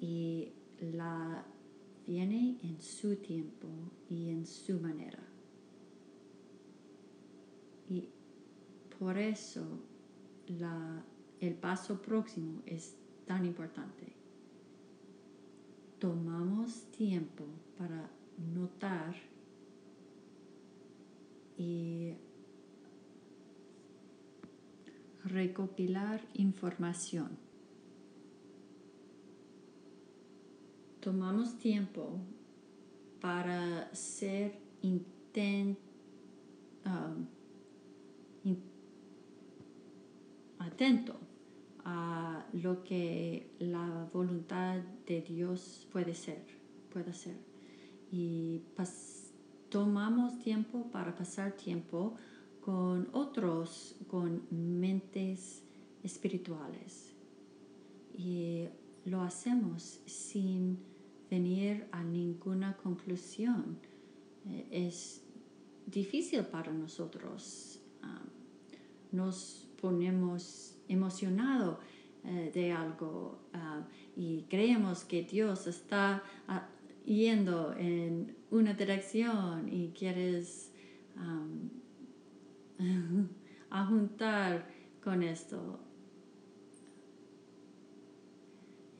[0.00, 1.44] Y la
[2.06, 3.68] viene en su tiempo
[4.08, 5.22] y en su manera.
[7.88, 8.08] Y
[8.98, 9.62] por eso
[11.40, 12.96] el paso próximo es
[13.26, 14.12] tan importante.
[15.98, 17.44] Tomamos tiempo
[17.76, 18.10] para
[18.54, 19.14] notar
[21.56, 22.14] y
[25.24, 27.49] recopilar información.
[31.00, 32.20] Tomamos tiempo
[33.20, 35.78] para ser intent,
[36.84, 37.26] um,
[40.58, 41.16] atento
[41.84, 46.44] a lo que la voluntad de Dios puede ser,
[46.92, 47.36] puede ser.
[48.12, 48.62] Y
[49.70, 52.16] tomamos tiempo para pasar tiempo
[52.60, 55.62] con otros, con mentes
[56.02, 57.14] espirituales.
[58.16, 58.68] Y
[59.04, 60.89] lo hacemos sin
[61.30, 63.78] venir a ninguna conclusión.
[64.46, 65.22] Eh, es
[65.86, 67.80] difícil para nosotros.
[68.02, 68.22] Ah,
[69.12, 71.78] nos ponemos emocionados
[72.24, 76.68] eh, de algo ah, y creemos que Dios está ah,
[77.04, 80.72] yendo en una dirección y quieres
[83.70, 84.66] a juntar
[85.02, 85.80] con esto.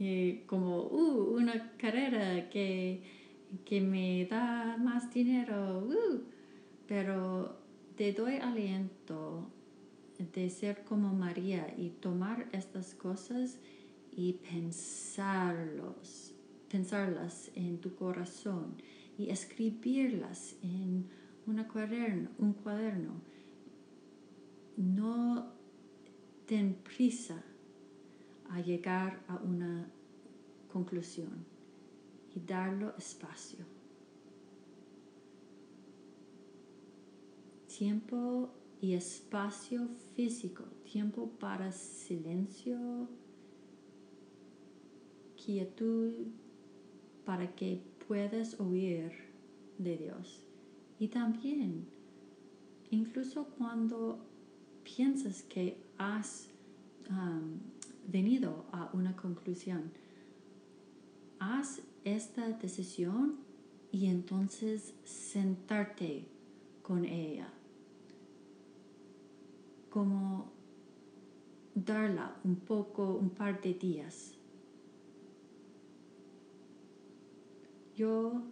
[0.00, 3.02] Y como uh, una carrera que,
[3.66, 6.22] que, me da más dinero, uh,
[6.88, 7.58] pero
[7.96, 9.50] te doy aliento
[10.32, 13.58] de ser como María y tomar estas cosas
[14.10, 16.34] y pensarlos,
[16.70, 18.76] pensarlas en tu corazón
[19.18, 21.04] y escribirlas en
[21.46, 23.20] una cuaderno, un cuaderno.
[24.78, 25.52] No
[26.46, 27.44] ten prisa
[28.50, 29.90] a llegar a una
[30.72, 31.44] conclusión
[32.34, 33.64] y darlo espacio.
[37.66, 43.08] Tiempo y espacio físico, tiempo para silencio,
[45.36, 46.12] quietud,
[47.24, 49.12] para que puedas oír
[49.78, 50.44] de Dios.
[50.98, 51.86] Y también,
[52.90, 54.18] incluso cuando
[54.82, 56.48] piensas que has
[57.08, 57.60] um,
[58.06, 59.92] venido a una conclusión.
[61.38, 63.36] Haz esta decisión
[63.92, 66.26] y entonces sentarte
[66.82, 67.52] con ella.
[69.90, 70.52] Como
[71.74, 74.34] darla un poco, un par de días.
[77.96, 78.42] Yo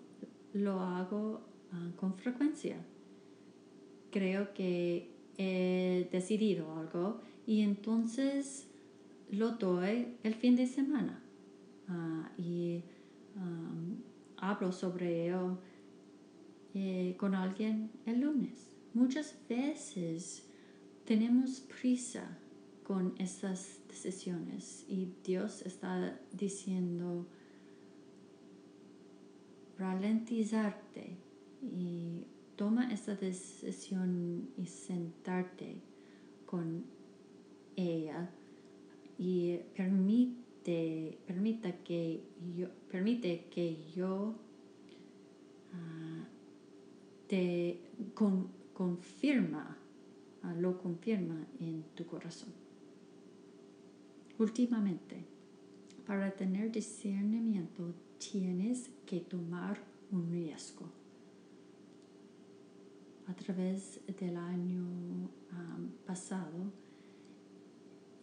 [0.52, 1.40] lo hago
[1.72, 2.76] ah, con frecuencia.
[4.10, 8.67] Creo que he decidido algo y entonces
[9.30, 11.22] lo doy el fin de semana
[11.88, 12.82] ah, y
[14.40, 15.58] hablo sobre ello
[16.74, 18.76] eh, con alguien el lunes.
[18.94, 20.46] Muchas veces
[21.04, 22.38] tenemos prisa
[22.84, 27.26] con esas decisiones y Dios está diciendo
[29.76, 31.16] ralentizarte
[31.62, 32.24] y
[32.56, 35.82] toma esa decisión y sentarte
[36.46, 36.84] con
[37.76, 38.30] ella
[39.18, 42.22] y permite, permita que
[42.56, 44.34] yo, permite que yo
[45.74, 46.24] ah,
[47.26, 47.80] te
[48.72, 49.76] confirma,
[50.42, 52.52] ah, lo confirma en tu corazón.
[54.38, 55.24] Últimamente,
[56.06, 59.80] para tener discernimiento tienes que tomar
[60.12, 60.86] un riesgo.
[63.26, 65.28] A través del año
[66.06, 66.72] pasado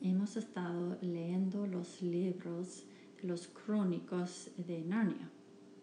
[0.02, 2.86] hemos estado leyendo los libros
[3.26, 5.30] los crónicos de Narnia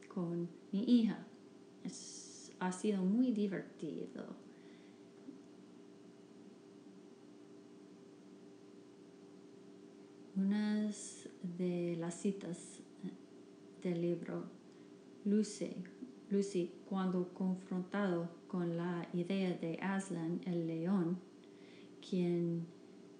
[0.08, 1.26] con mi hija.
[2.60, 4.36] ha sido muy divertido.
[10.36, 12.78] Unas de las citas
[13.82, 14.44] del libro
[15.24, 15.74] Lucy,
[16.30, 21.18] Lucy cuando confrontado con la idea de Aslan el león,
[22.08, 22.66] quien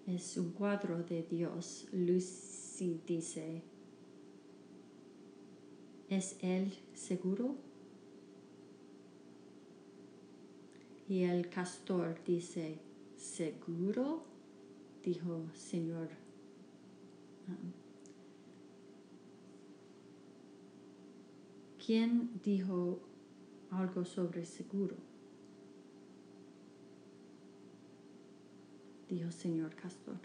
[0.06, 3.62] es un cuadro de Dios, Lucy dice,
[6.08, 7.54] ¿es él seguro?
[11.08, 12.78] Y el castor dice,
[13.16, 14.24] ¿seguro?
[15.04, 16.08] Dijo Señor.
[17.48, 17.72] Um,
[21.84, 23.00] ¿Quién dijo
[23.70, 25.11] algo sobre seguro?
[29.12, 30.16] Dijo Señor Castor.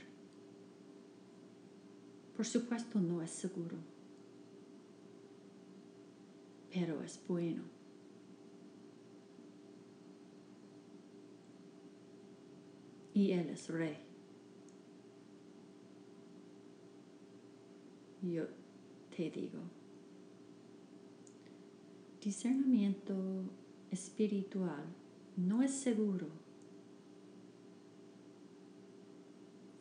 [2.38, 3.76] Por supuesto no es seguro,
[6.72, 7.64] pero es bueno.
[13.14, 13.98] Y Él es rey.
[18.22, 18.46] Yo
[19.14, 19.60] te digo
[22.22, 23.16] discernimiento
[23.92, 24.84] espiritual
[25.36, 26.28] no es seguro,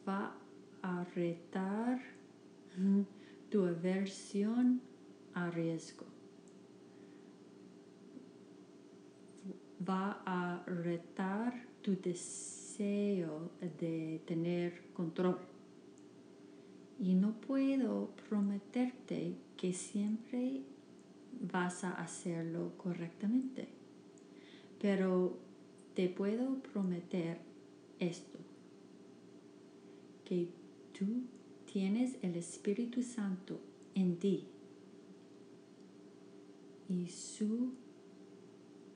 [0.07, 0.37] va
[0.83, 2.01] a retar
[3.51, 4.81] tu aversión
[5.35, 6.07] a riesgo.
[9.89, 13.51] Va a retar tu deseo
[13.81, 15.39] de tener control.
[16.99, 20.63] Y no puedo prometerte que siempre
[21.41, 23.69] vas a hacerlo correctamente.
[24.81, 25.39] Pero
[25.95, 27.39] te puedo prometer
[27.99, 28.36] esto,
[30.27, 30.49] que
[30.93, 31.23] tú
[31.73, 33.61] tienes el Espíritu Santo
[33.95, 34.45] en ti
[36.89, 37.73] y su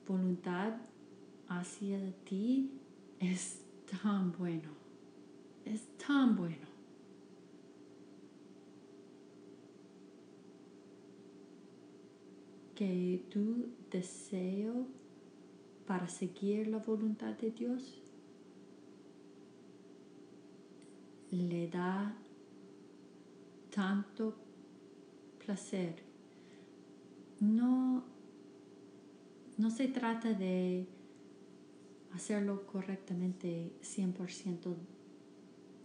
[0.06, 0.74] voluntad
[1.48, 2.70] hacia ti
[3.20, 3.60] es
[4.00, 4.70] tan bueno,
[5.64, 6.68] es tan bueno.
[12.74, 14.86] que tu deseo
[15.86, 18.00] para seguir la voluntad de Dios
[21.30, 22.14] le da
[23.74, 24.34] tanto
[25.44, 25.94] placer.
[27.40, 28.04] No,
[29.56, 30.86] no se trata de
[32.12, 34.74] hacerlo correctamente 100%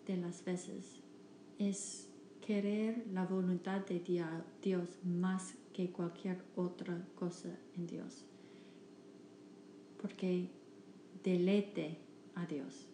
[0.07, 0.99] de las veces.
[1.59, 2.09] Es
[2.41, 8.25] querer la voluntad de Dios más que cualquier otra cosa en Dios.
[10.01, 10.49] Porque
[11.23, 11.97] delete
[12.35, 12.87] a Dios.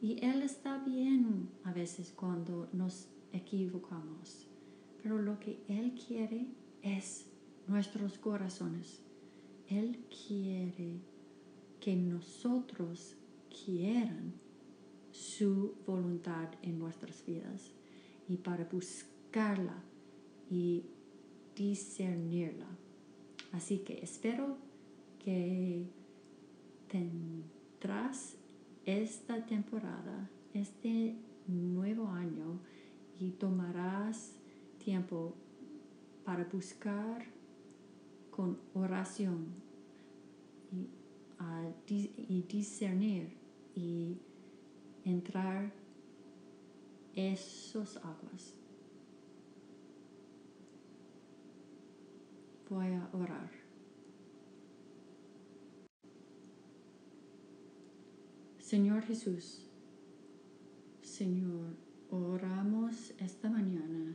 [0.00, 4.46] Y Él está bien a veces cuando nos equivocamos.
[5.02, 6.46] Pero lo que Él quiere
[6.82, 7.26] es
[7.66, 9.02] nuestros corazones.
[9.68, 11.00] Él quiere
[11.80, 13.16] que nosotros
[13.64, 14.32] quieran
[15.12, 17.72] su voluntad en nuestras vidas
[18.28, 19.82] y para buscarla
[20.50, 20.84] y
[21.56, 22.66] discernirla.
[23.52, 24.56] Así que espero
[25.18, 25.84] que
[26.88, 28.36] tendrás
[28.86, 31.16] esta temporada, este
[31.46, 32.60] nuevo año,
[33.20, 34.32] y tomarás
[34.82, 35.34] tiempo
[36.24, 37.26] para buscar
[38.30, 39.48] con oración
[40.72, 40.88] y,
[41.86, 43.36] y discernir
[43.74, 44.16] y
[45.04, 45.70] entrar
[47.14, 48.54] esos aguas.
[52.70, 53.59] Voy a orar.
[58.70, 59.66] Señor Jesús,
[61.02, 61.74] Señor,
[62.08, 64.14] oramos esta mañana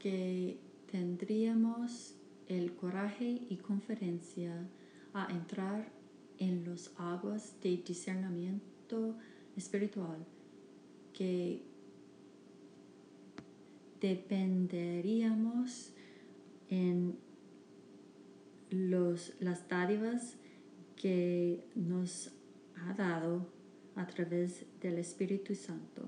[0.00, 0.58] que
[0.90, 2.16] tendríamos
[2.48, 4.68] el coraje y conferencia
[5.14, 5.92] a entrar
[6.38, 9.14] en los aguas de discernimiento
[9.56, 10.26] espiritual
[11.12, 11.62] que
[14.00, 15.92] dependeríamos
[16.70, 17.16] en
[18.70, 20.38] los, las dádivas
[20.96, 22.32] que nos
[22.88, 23.46] ha dado
[23.96, 26.02] a través del Espíritu Santo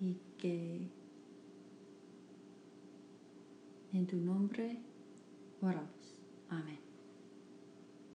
[0.00, 0.90] y que
[3.92, 4.78] en tu nombre
[5.60, 6.18] oramos.
[6.48, 6.91] Amén.